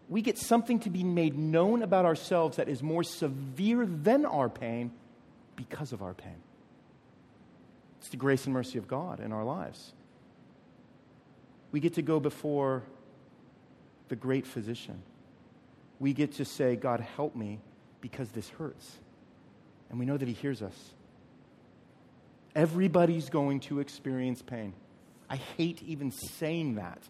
we 0.09 0.21
get 0.21 0.37
something 0.37 0.79
to 0.79 0.89
be 0.89 1.03
made 1.03 1.37
known 1.37 1.83
about 1.83 2.05
ourselves 2.05 2.57
that 2.57 2.67
is 2.67 2.81
more 2.81 3.03
severe 3.03 3.85
than 3.85 4.25
our 4.25 4.49
pain 4.49 4.91
because 5.55 5.93
of 5.93 6.01
our 6.01 6.13
pain. 6.13 6.41
It's 7.99 8.09
the 8.09 8.17
grace 8.17 8.45
and 8.45 8.53
mercy 8.53 8.77
of 8.77 8.87
God 8.87 9.19
in 9.19 9.31
our 9.31 9.43
lives. 9.43 9.93
We 11.71 11.79
get 11.79 11.93
to 11.95 12.01
go 12.01 12.19
before 12.19 12.83
the 14.07 14.15
great 14.15 14.47
physician 14.47 15.03
we 15.99 16.13
get 16.13 16.33
to 16.33 16.45
say, 16.45 16.75
God, 16.75 17.01
help 17.01 17.35
me 17.35 17.59
because 18.01 18.29
this 18.29 18.49
hurts. 18.49 18.97
And 19.89 19.99
we 19.99 20.05
know 20.05 20.17
that 20.17 20.27
He 20.27 20.33
hears 20.33 20.61
us. 20.61 20.93
Everybody's 22.55 23.29
going 23.29 23.59
to 23.61 23.79
experience 23.79 24.41
pain. 24.41 24.73
I 25.29 25.35
hate 25.35 25.83
even 25.83 26.11
saying 26.11 26.75
that. 26.75 27.01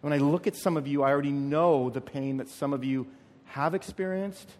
When 0.00 0.12
I 0.12 0.18
look 0.18 0.46
at 0.46 0.56
some 0.56 0.76
of 0.76 0.86
you, 0.86 1.02
I 1.02 1.10
already 1.10 1.32
know 1.32 1.90
the 1.90 2.00
pain 2.00 2.36
that 2.38 2.48
some 2.48 2.72
of 2.72 2.84
you 2.84 3.06
have 3.44 3.74
experienced, 3.74 4.50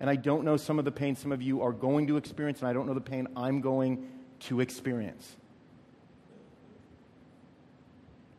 and 0.00 0.08
I 0.08 0.16
don't 0.16 0.44
know 0.44 0.56
some 0.56 0.78
of 0.78 0.84
the 0.84 0.92
pain 0.92 1.16
some 1.16 1.32
of 1.32 1.42
you 1.42 1.62
are 1.62 1.72
going 1.72 2.06
to 2.08 2.16
experience, 2.16 2.60
and 2.60 2.68
I 2.68 2.72
don't 2.72 2.86
know 2.86 2.94
the 2.94 3.00
pain 3.00 3.28
I'm 3.36 3.60
going 3.60 4.08
to 4.40 4.60
experience. 4.60 5.36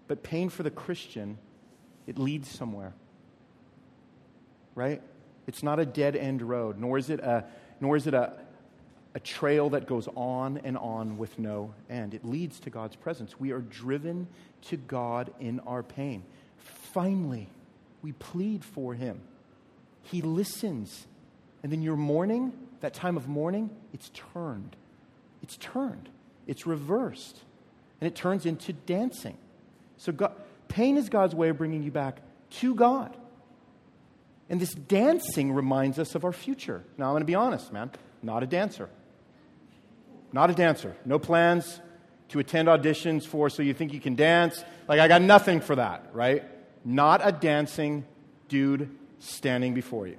But 0.08 0.24
pain 0.24 0.50
for 0.50 0.64
the 0.64 0.72
Christian, 0.72 1.38
it 2.06 2.18
leads 2.18 2.50
somewhere 2.50 2.94
right? 4.78 5.02
It's 5.48 5.64
not 5.64 5.80
a 5.80 5.86
dead 5.86 6.16
end 6.16 6.42
road, 6.42 6.78
nor 6.78 6.98
is 6.98 7.10
it 7.10 7.20
a, 7.20 7.44
nor 7.82 7.98
is 7.98 8.06
it 8.06 8.14
a, 8.14 8.34
a 9.16 9.20
trail 9.20 9.72
that 9.72 9.88
goes 9.88 10.08
on 10.16 10.60
and 10.64 10.78
on 10.78 11.18
with 11.18 11.40
no 11.40 11.74
end. 11.90 12.14
It 12.14 12.24
leads 12.24 12.60
to 12.62 12.70
God's 12.70 12.96
presence. 12.96 13.40
We 13.40 13.52
are 13.52 13.62
driven 13.62 14.28
to 14.68 14.78
God 14.78 15.34
in 15.40 15.60
our 15.62 15.82
pain. 15.82 16.24
Finally, 16.94 17.48
we 18.04 18.12
plead 18.12 18.64
for 18.64 18.94
Him. 18.94 19.20
He 20.04 20.22
listens. 20.22 21.08
And 21.64 21.72
then 21.72 21.82
your 21.82 21.98
mourning, 21.98 22.54
that 22.82 22.94
time 22.94 23.18
of 23.18 23.28
mourning, 23.28 23.72
it's 23.94 24.12
turned. 24.34 24.76
It's 25.42 25.58
turned. 25.58 26.10
It's 26.46 26.68
reversed. 26.68 27.40
And 28.00 28.08
it 28.08 28.16
turns 28.16 28.46
into 28.46 28.74
dancing. 28.74 29.38
So 29.98 30.12
God, 30.12 30.34
pain 30.68 30.98
is 30.98 31.10
God's 31.10 31.34
way 31.34 31.50
of 31.50 31.58
bringing 31.58 31.82
you 31.82 31.92
back 31.92 32.22
to 32.52 32.76
God. 32.76 33.18
And 34.50 34.60
this 34.60 34.74
dancing 34.74 35.52
reminds 35.52 36.00
us 36.00 36.16
of 36.16 36.24
our 36.24 36.32
future. 36.32 36.84
Now, 36.98 37.08
I'm 37.08 37.14
going 37.14 37.22
to 37.22 37.26
be 37.26 37.36
honest, 37.36 37.74
man. 37.74 37.92
Not 38.24 38.44
a 38.44 38.48
dancer. 38.48 38.90
Not 40.32 40.50
a 40.50 40.54
dancer. 40.54 40.96
No 41.06 41.20
plans 41.20 41.82
to 42.30 42.40
attend 42.40 42.68
auditions 42.68 43.26
for 43.26 43.50
so 43.50 43.62
you 43.62 43.74
think 43.74 43.94
you 43.94 44.00
can 44.00 44.16
dance. 44.16 44.64
Like, 44.88 45.00
I 45.00 45.08
got 45.08 45.22
nothing 45.22 45.60
for 45.60 45.76
that, 45.76 46.10
right? 46.14 46.44
Not 46.86 47.22
a 47.24 47.32
dancing 47.32 48.06
dude 48.48 48.90
standing 49.20 49.74
before 49.74 50.08
you. 50.08 50.18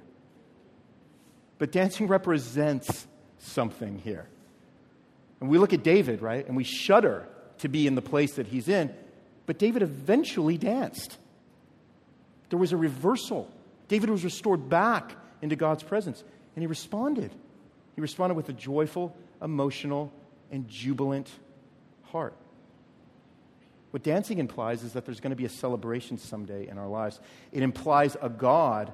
But 1.57 1.71
dancing 1.71 2.07
represents 2.07 3.07
something 3.39 3.99
here. 3.99 4.27
And 5.39 5.49
we 5.49 5.57
look 5.57 5.73
at 5.73 5.83
David, 5.83 6.21
right? 6.21 6.45
And 6.45 6.55
we 6.55 6.63
shudder 6.63 7.27
to 7.59 7.67
be 7.67 7.87
in 7.87 7.95
the 7.95 8.01
place 8.01 8.33
that 8.33 8.47
he's 8.47 8.67
in. 8.67 8.93
But 9.45 9.57
David 9.57 9.81
eventually 9.81 10.57
danced. 10.57 11.17
There 12.49 12.59
was 12.59 12.71
a 12.71 12.77
reversal 12.77 13.49
David 13.89 14.09
was 14.09 14.23
restored 14.23 14.69
back 14.69 15.17
into 15.41 15.57
God's 15.57 15.83
presence, 15.83 16.23
and 16.55 16.63
he 16.63 16.67
responded. 16.67 17.31
He 17.95 18.01
responded 18.01 18.35
with 18.35 18.47
a 18.47 18.53
joyful, 18.53 19.17
emotional, 19.41 20.13
and 20.51 20.67
jubilant 20.69 21.29
heart. 22.03 22.33
What 23.91 24.03
dancing 24.03 24.37
implies 24.37 24.83
is 24.83 24.93
that 24.93 25.05
there's 25.05 25.19
going 25.19 25.31
to 25.31 25.35
be 25.35 25.45
a 25.45 25.49
celebration 25.49 26.17
someday 26.17 26.67
in 26.67 26.77
our 26.77 26.87
lives. 26.87 27.19
It 27.51 27.63
implies 27.63 28.15
a 28.21 28.29
God 28.29 28.93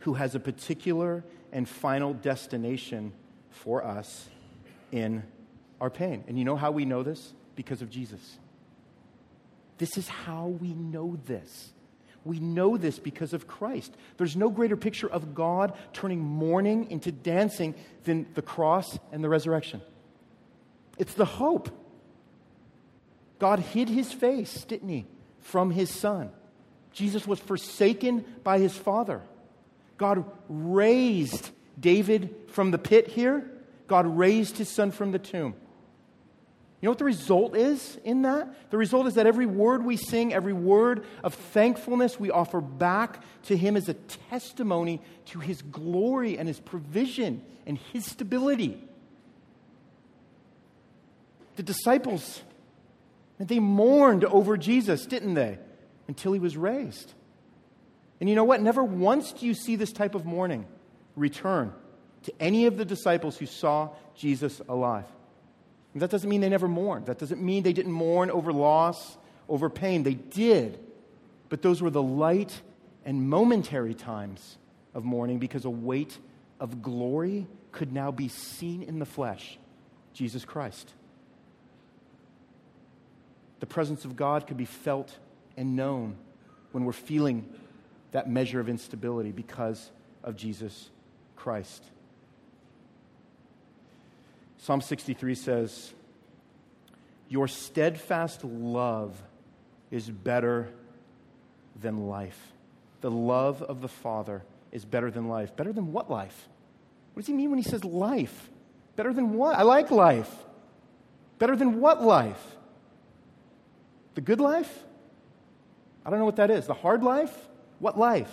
who 0.00 0.14
has 0.14 0.34
a 0.34 0.40
particular 0.40 1.24
and 1.52 1.68
final 1.68 2.14
destination 2.14 3.12
for 3.50 3.84
us 3.84 4.28
in 4.92 5.24
our 5.80 5.90
pain. 5.90 6.22
And 6.28 6.38
you 6.38 6.44
know 6.44 6.56
how 6.56 6.70
we 6.70 6.84
know 6.84 7.02
this? 7.02 7.32
Because 7.56 7.82
of 7.82 7.90
Jesus. 7.90 8.38
This 9.78 9.98
is 9.98 10.08
how 10.08 10.46
we 10.46 10.74
know 10.74 11.18
this. 11.26 11.72
We 12.24 12.38
know 12.38 12.76
this 12.76 12.98
because 12.98 13.32
of 13.32 13.48
Christ. 13.48 13.94
There's 14.16 14.36
no 14.36 14.48
greater 14.48 14.76
picture 14.76 15.08
of 15.08 15.34
God 15.34 15.76
turning 15.92 16.20
mourning 16.20 16.90
into 16.90 17.10
dancing 17.10 17.74
than 18.04 18.26
the 18.34 18.42
cross 18.42 18.98
and 19.10 19.24
the 19.24 19.28
resurrection. 19.28 19.82
It's 20.98 21.14
the 21.14 21.24
hope. 21.24 21.70
God 23.38 23.58
hid 23.58 23.88
his 23.88 24.12
face, 24.12 24.64
didn't 24.64 24.88
he, 24.88 25.06
from 25.40 25.72
his 25.72 25.90
son. 25.90 26.30
Jesus 26.92 27.26
was 27.26 27.40
forsaken 27.40 28.24
by 28.44 28.58
his 28.58 28.76
father. 28.76 29.22
God 29.96 30.24
raised 30.48 31.50
David 31.78 32.34
from 32.48 32.70
the 32.70 32.78
pit 32.78 33.08
here. 33.08 33.50
God 33.88 34.06
raised 34.06 34.58
his 34.58 34.68
son 34.68 34.90
from 34.90 35.10
the 35.10 35.18
tomb. 35.18 35.54
You 36.82 36.86
know 36.86 36.90
what 36.90 36.98
the 36.98 37.04
result 37.04 37.56
is 37.56 37.96
in 38.02 38.22
that? 38.22 38.70
The 38.70 38.76
result 38.76 39.06
is 39.06 39.14
that 39.14 39.24
every 39.24 39.46
word 39.46 39.84
we 39.84 39.96
sing, 39.96 40.34
every 40.34 40.52
word 40.52 41.06
of 41.22 41.32
thankfulness 41.32 42.18
we 42.18 42.32
offer 42.32 42.60
back 42.60 43.22
to 43.44 43.56
Him 43.56 43.76
is 43.76 43.88
a 43.88 43.94
testimony 43.94 45.00
to 45.26 45.38
His 45.38 45.62
glory 45.62 46.36
and 46.36 46.48
His 46.48 46.58
provision 46.58 47.40
and 47.68 47.78
His 47.78 48.04
stability. 48.04 48.82
The 51.54 51.62
disciples, 51.62 52.42
they 53.38 53.60
mourned 53.60 54.24
over 54.24 54.56
Jesus, 54.56 55.06
didn't 55.06 55.34
they? 55.34 55.60
Until 56.08 56.32
He 56.32 56.40
was 56.40 56.56
raised. 56.56 57.14
And 58.18 58.28
you 58.28 58.34
know 58.34 58.42
what? 58.42 58.60
Never 58.60 58.82
once 58.82 59.32
do 59.32 59.46
you 59.46 59.54
see 59.54 59.76
this 59.76 59.92
type 59.92 60.16
of 60.16 60.26
mourning 60.26 60.66
return 61.14 61.72
to 62.24 62.32
any 62.40 62.66
of 62.66 62.76
the 62.76 62.84
disciples 62.84 63.36
who 63.36 63.46
saw 63.46 63.90
Jesus 64.16 64.60
alive. 64.68 65.06
That 65.94 66.10
doesn't 66.10 66.28
mean 66.28 66.40
they 66.40 66.48
never 66.48 66.68
mourned. 66.68 67.06
That 67.06 67.18
doesn't 67.18 67.42
mean 67.42 67.62
they 67.62 67.72
didn't 67.72 67.92
mourn 67.92 68.30
over 68.30 68.52
loss, 68.52 69.18
over 69.48 69.68
pain. 69.68 70.02
They 70.02 70.14
did. 70.14 70.78
But 71.48 71.60
those 71.60 71.82
were 71.82 71.90
the 71.90 72.02
light 72.02 72.62
and 73.04 73.28
momentary 73.28 73.94
times 73.94 74.56
of 74.94 75.04
mourning 75.04 75.38
because 75.38 75.64
a 75.64 75.70
weight 75.70 76.18
of 76.60 76.80
glory 76.82 77.46
could 77.72 77.92
now 77.92 78.10
be 78.10 78.28
seen 78.28 78.82
in 78.82 78.98
the 78.98 79.06
flesh 79.06 79.58
Jesus 80.14 80.44
Christ. 80.44 80.92
The 83.60 83.66
presence 83.66 84.04
of 84.04 84.16
God 84.16 84.46
could 84.46 84.56
be 84.56 84.64
felt 84.64 85.16
and 85.56 85.76
known 85.76 86.16
when 86.72 86.84
we're 86.84 86.92
feeling 86.92 87.48
that 88.12 88.28
measure 88.28 88.60
of 88.60 88.68
instability 88.68 89.30
because 89.30 89.90
of 90.22 90.36
Jesus 90.36 90.90
Christ. 91.36 91.84
Psalm 94.62 94.80
63 94.80 95.34
says, 95.34 95.92
Your 97.28 97.48
steadfast 97.48 98.44
love 98.44 99.20
is 99.90 100.08
better 100.08 100.68
than 101.80 102.06
life. 102.06 102.38
The 103.00 103.10
love 103.10 103.60
of 103.60 103.80
the 103.80 103.88
Father 103.88 104.44
is 104.70 104.84
better 104.84 105.10
than 105.10 105.26
life. 105.26 105.56
Better 105.56 105.72
than 105.72 105.92
what 105.92 106.08
life? 106.08 106.48
What 107.12 107.22
does 107.22 107.26
he 107.26 107.32
mean 107.32 107.50
when 107.50 107.58
he 107.58 107.68
says 107.68 107.84
life? 107.84 108.50
Better 108.94 109.12
than 109.12 109.34
what? 109.34 109.56
I 109.56 109.62
like 109.62 109.90
life. 109.90 110.32
Better 111.40 111.56
than 111.56 111.80
what 111.80 112.00
life? 112.00 112.56
The 114.14 114.20
good 114.20 114.40
life? 114.40 114.84
I 116.06 116.10
don't 116.10 116.20
know 116.20 116.24
what 116.24 116.36
that 116.36 116.52
is. 116.52 116.68
The 116.68 116.74
hard 116.74 117.02
life? 117.02 117.36
What 117.80 117.98
life? 117.98 118.32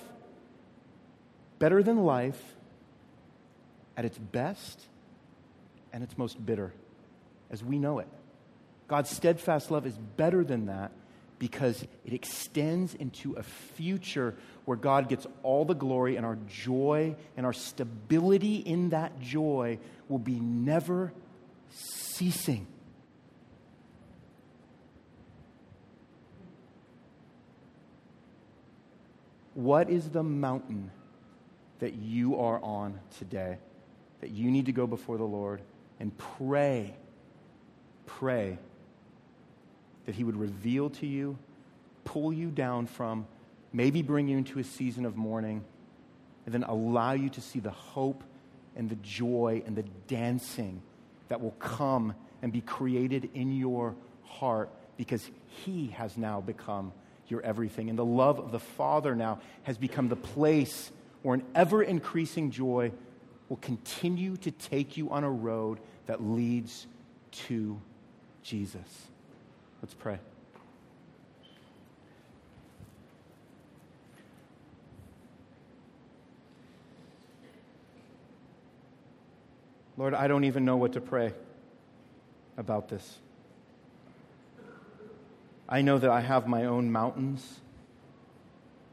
Better 1.57 1.81
than 1.81 2.05
life 2.05 2.39
at 3.97 4.05
its 4.05 4.19
best 4.19 4.88
and 5.93 6.03
it's 6.03 6.17
most 6.17 6.43
bitter, 6.43 6.73
as 7.49 7.63
we 7.63 7.79
know 7.79 7.99
it. 7.99 8.07
God's 8.87 9.09
steadfast 9.09 9.71
love 9.71 9.85
is 9.85 9.97
better 10.17 10.43
than 10.43 10.65
that 10.65 10.91
because 11.37 11.81
it 12.05 12.13
extends 12.13 12.93
into 12.93 13.33
a 13.33 13.43
future 13.43 14.35
where 14.65 14.77
God 14.77 15.07
gets 15.07 15.25
all 15.41 15.63
the 15.63 15.73
glory 15.73 16.17
and 16.17 16.25
our 16.25 16.37
joy 16.47 17.15
and 17.37 17.45
our 17.45 17.53
stability 17.53 18.57
in 18.57 18.89
that 18.89 19.19
joy 19.21 19.79
will 20.09 20.19
be 20.19 20.39
never 20.39 21.13
ceasing. 21.69 22.67
What 29.53 29.89
is 29.89 30.09
the 30.09 30.23
mountain 30.23 30.91
that 31.79 31.93
you 31.95 32.39
are 32.39 32.61
on 32.61 32.99
today 33.17 33.57
that 34.21 34.31
you 34.31 34.51
need 34.51 34.65
to 34.65 34.71
go 34.71 34.85
before 34.87 35.17
the 35.17 35.23
Lord 35.23 35.61
and 35.99 36.17
pray, 36.17 36.95
pray 38.05 38.57
that 40.05 40.15
He 40.15 40.23
would 40.23 40.37
reveal 40.37 40.89
to 40.91 41.05
you, 41.05 41.37
pull 42.05 42.33
you 42.33 42.49
down 42.49 42.87
from, 42.87 43.27
maybe 43.73 44.01
bring 44.01 44.27
you 44.27 44.37
into 44.37 44.59
a 44.59 44.63
season 44.63 45.05
of 45.05 45.15
mourning, 45.15 45.63
and 46.45 46.53
then 46.53 46.63
allow 46.63 47.11
you 47.13 47.29
to 47.29 47.41
see 47.41 47.59
the 47.59 47.71
hope 47.71 48.23
and 48.75 48.89
the 48.89 48.95
joy 48.95 49.61
and 49.65 49.75
the 49.75 49.85
dancing 50.07 50.81
that 51.27 51.41
will 51.41 51.55
come 51.59 52.15
and 52.41 52.51
be 52.51 52.61
created 52.61 53.29
in 53.33 53.55
your 53.55 53.95
heart 54.23 54.69
because 54.97 55.29
He 55.47 55.87
has 55.87 56.17
now 56.17 56.41
become 56.41 56.91
your 57.27 57.41
everything. 57.41 57.89
And 57.89 57.99
the 57.99 58.05
love 58.05 58.39
of 58.39 58.51
the 58.51 58.59
Father 58.59 59.15
now 59.15 59.39
has 59.63 59.77
become 59.77 60.09
the 60.09 60.15
place 60.15 60.91
where 61.21 61.35
an 61.35 61.43
ever 61.53 61.83
increasing 61.83 62.51
joy 62.51 62.91
will 63.49 63.57
continue 63.57 64.37
to 64.37 64.51
take 64.51 64.95
you 64.95 65.09
on 65.09 65.23
a 65.23 65.29
road 65.29 65.79
that 66.05 66.23
leads 66.23 66.87
to 67.31 67.81
Jesus. 68.43 69.07
Let's 69.81 69.93
pray. 69.93 70.19
Lord, 79.97 80.13
I 80.13 80.27
don't 80.27 80.45
even 80.45 80.63
know 80.63 80.77
what 80.77 80.93
to 80.93 81.01
pray 81.01 81.33
about 82.55 82.87
this. 82.87 83.17
I 85.67 85.81
know 85.81 85.97
that 85.97 86.09
I 86.09 86.21
have 86.21 86.47
my 86.47 86.65
own 86.65 86.91
mountains 86.91 87.59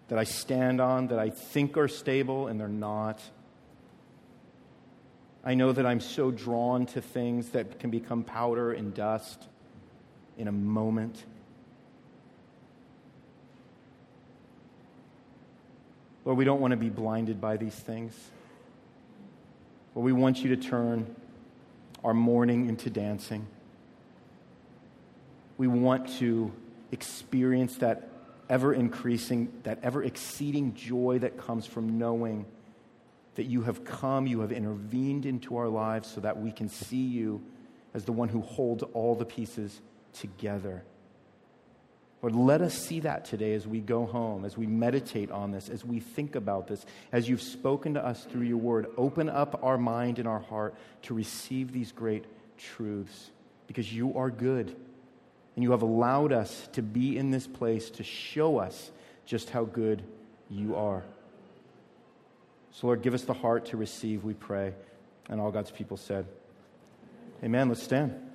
that 0.09 0.19
I 0.19 0.25
stand 0.25 0.81
on 0.81 1.09
that 1.09 1.19
I 1.19 1.31
think 1.31 1.77
are 1.77 1.89
stable 1.89 2.49
and 2.49 2.61
they're 2.61 2.69
not. 2.69 3.21
I 5.47 5.55
know 5.55 5.71
that 5.71 5.87
I'm 5.87 6.01
so 6.01 6.33
drawn 6.33 6.87
to 6.87 7.01
things 7.01 7.51
that 7.51 7.79
can 7.79 7.89
become 7.89 8.25
powder 8.25 8.73
and 8.73 8.93
dust 8.93 9.45
in 10.37 10.49
a 10.49 10.53
moment. 10.53 11.25
Lord, 16.25 16.37
we 16.37 16.45
don't 16.45 16.61
want 16.61 16.73
to 16.73 16.77
be 16.77 16.91
blinded 16.91 17.41
by 17.41 17.57
these 17.59 17.77
things. 17.77 18.13
But 19.95 20.01
we 20.01 20.13
want 20.13 20.43
you 20.43 20.57
to 20.57 20.61
turn 20.61 21.15
our 22.03 22.13
mourning 22.13 22.69
into 22.69 22.91
dancing. 22.91 23.47
We 25.59 25.69
want 25.69 26.09
to 26.19 26.53
experience 26.91 27.77
that 27.77 28.09
ever 28.49 28.75
increasing, 28.75 29.53
that 29.63 29.79
ever 29.85 30.03
exceeding 30.03 30.75
joy 30.75 31.21
that 31.21 31.39
comes 31.39 31.67
from 31.67 31.99
knowing 31.99 32.47
that 33.37 33.45
you 33.45 33.63
have 33.63 33.85
come, 33.85 34.27
you 34.27 34.41
have 34.41 34.53
intervened 34.53 35.25
into 35.25 35.57
our 35.57 35.69
lives 35.69 36.11
so 36.11 36.21
that 36.21 36.41
we 36.41 36.51
can 36.51 36.69
see 36.69 37.07
you 37.07 37.43
as 37.95 38.05
the 38.05 38.13
one 38.13 38.29
who 38.29 38.41
holds 38.41 38.83
all 38.93 39.15
the 39.15 39.25
pieces 39.25 39.81
together. 40.13 40.83
Lord, 42.23 42.35
let 42.35 42.61
us 42.63 42.75
see 42.75 43.01
that 43.01 43.25
today 43.27 43.55
as 43.55 43.67
we 43.67 43.81
go 43.81 44.07
home, 44.07 44.45
as 44.45 44.57
we 44.57 44.67
meditate 44.67 45.31
on 45.31 45.51
this, 45.51 45.69
as 45.69 45.85
we 45.85 46.01
think 46.01 46.35
about 46.35 46.67
this, 46.67 46.85
as 47.13 47.29
you've 47.29 47.43
spoken 47.43 47.95
to 47.95 48.05
us 48.05 48.25
through 48.25 48.47
your 48.47 48.57
word. 48.57 48.87
Open 48.97 49.29
up 49.29 49.61
our 49.63 49.79
mind 49.79 50.19
and 50.19 50.27
our 50.27 50.41
heart 50.41 50.75
to 51.03 51.15
receive 51.15 51.73
these 51.73 51.93
great 51.93 52.25
truths 52.59 53.31
because 53.67 53.93
you 53.93 54.17
are 54.17 54.31
good. 54.31 54.75
And 55.55 55.63
you 55.63 55.71
have 55.71 55.83
allowed 55.83 56.33
us 56.33 56.69
to 56.73 56.83
be 56.83 57.17
in 57.17 57.31
this 57.31 57.47
place 57.47 57.91
to 57.91 58.03
show 58.03 58.59
us 58.59 58.91
just 59.25 59.51
how 59.51 59.65
good 59.65 60.03
you 60.51 60.75
are. 60.75 61.05
So, 62.77 62.89
Lord, 62.89 63.01
give 63.01 63.15
us 63.15 63.23
the 63.23 63.33
heart 63.33 63.65
to 63.67 63.79
receive, 63.79 64.23
we 64.23 64.35
pray. 64.35 64.75
And 65.31 65.41
all 65.41 65.51
God's 65.51 65.71
people 65.71 65.97
said, 65.97 66.27
Amen. 67.43 67.71
Let's 67.71 67.83
stand. 67.83 68.26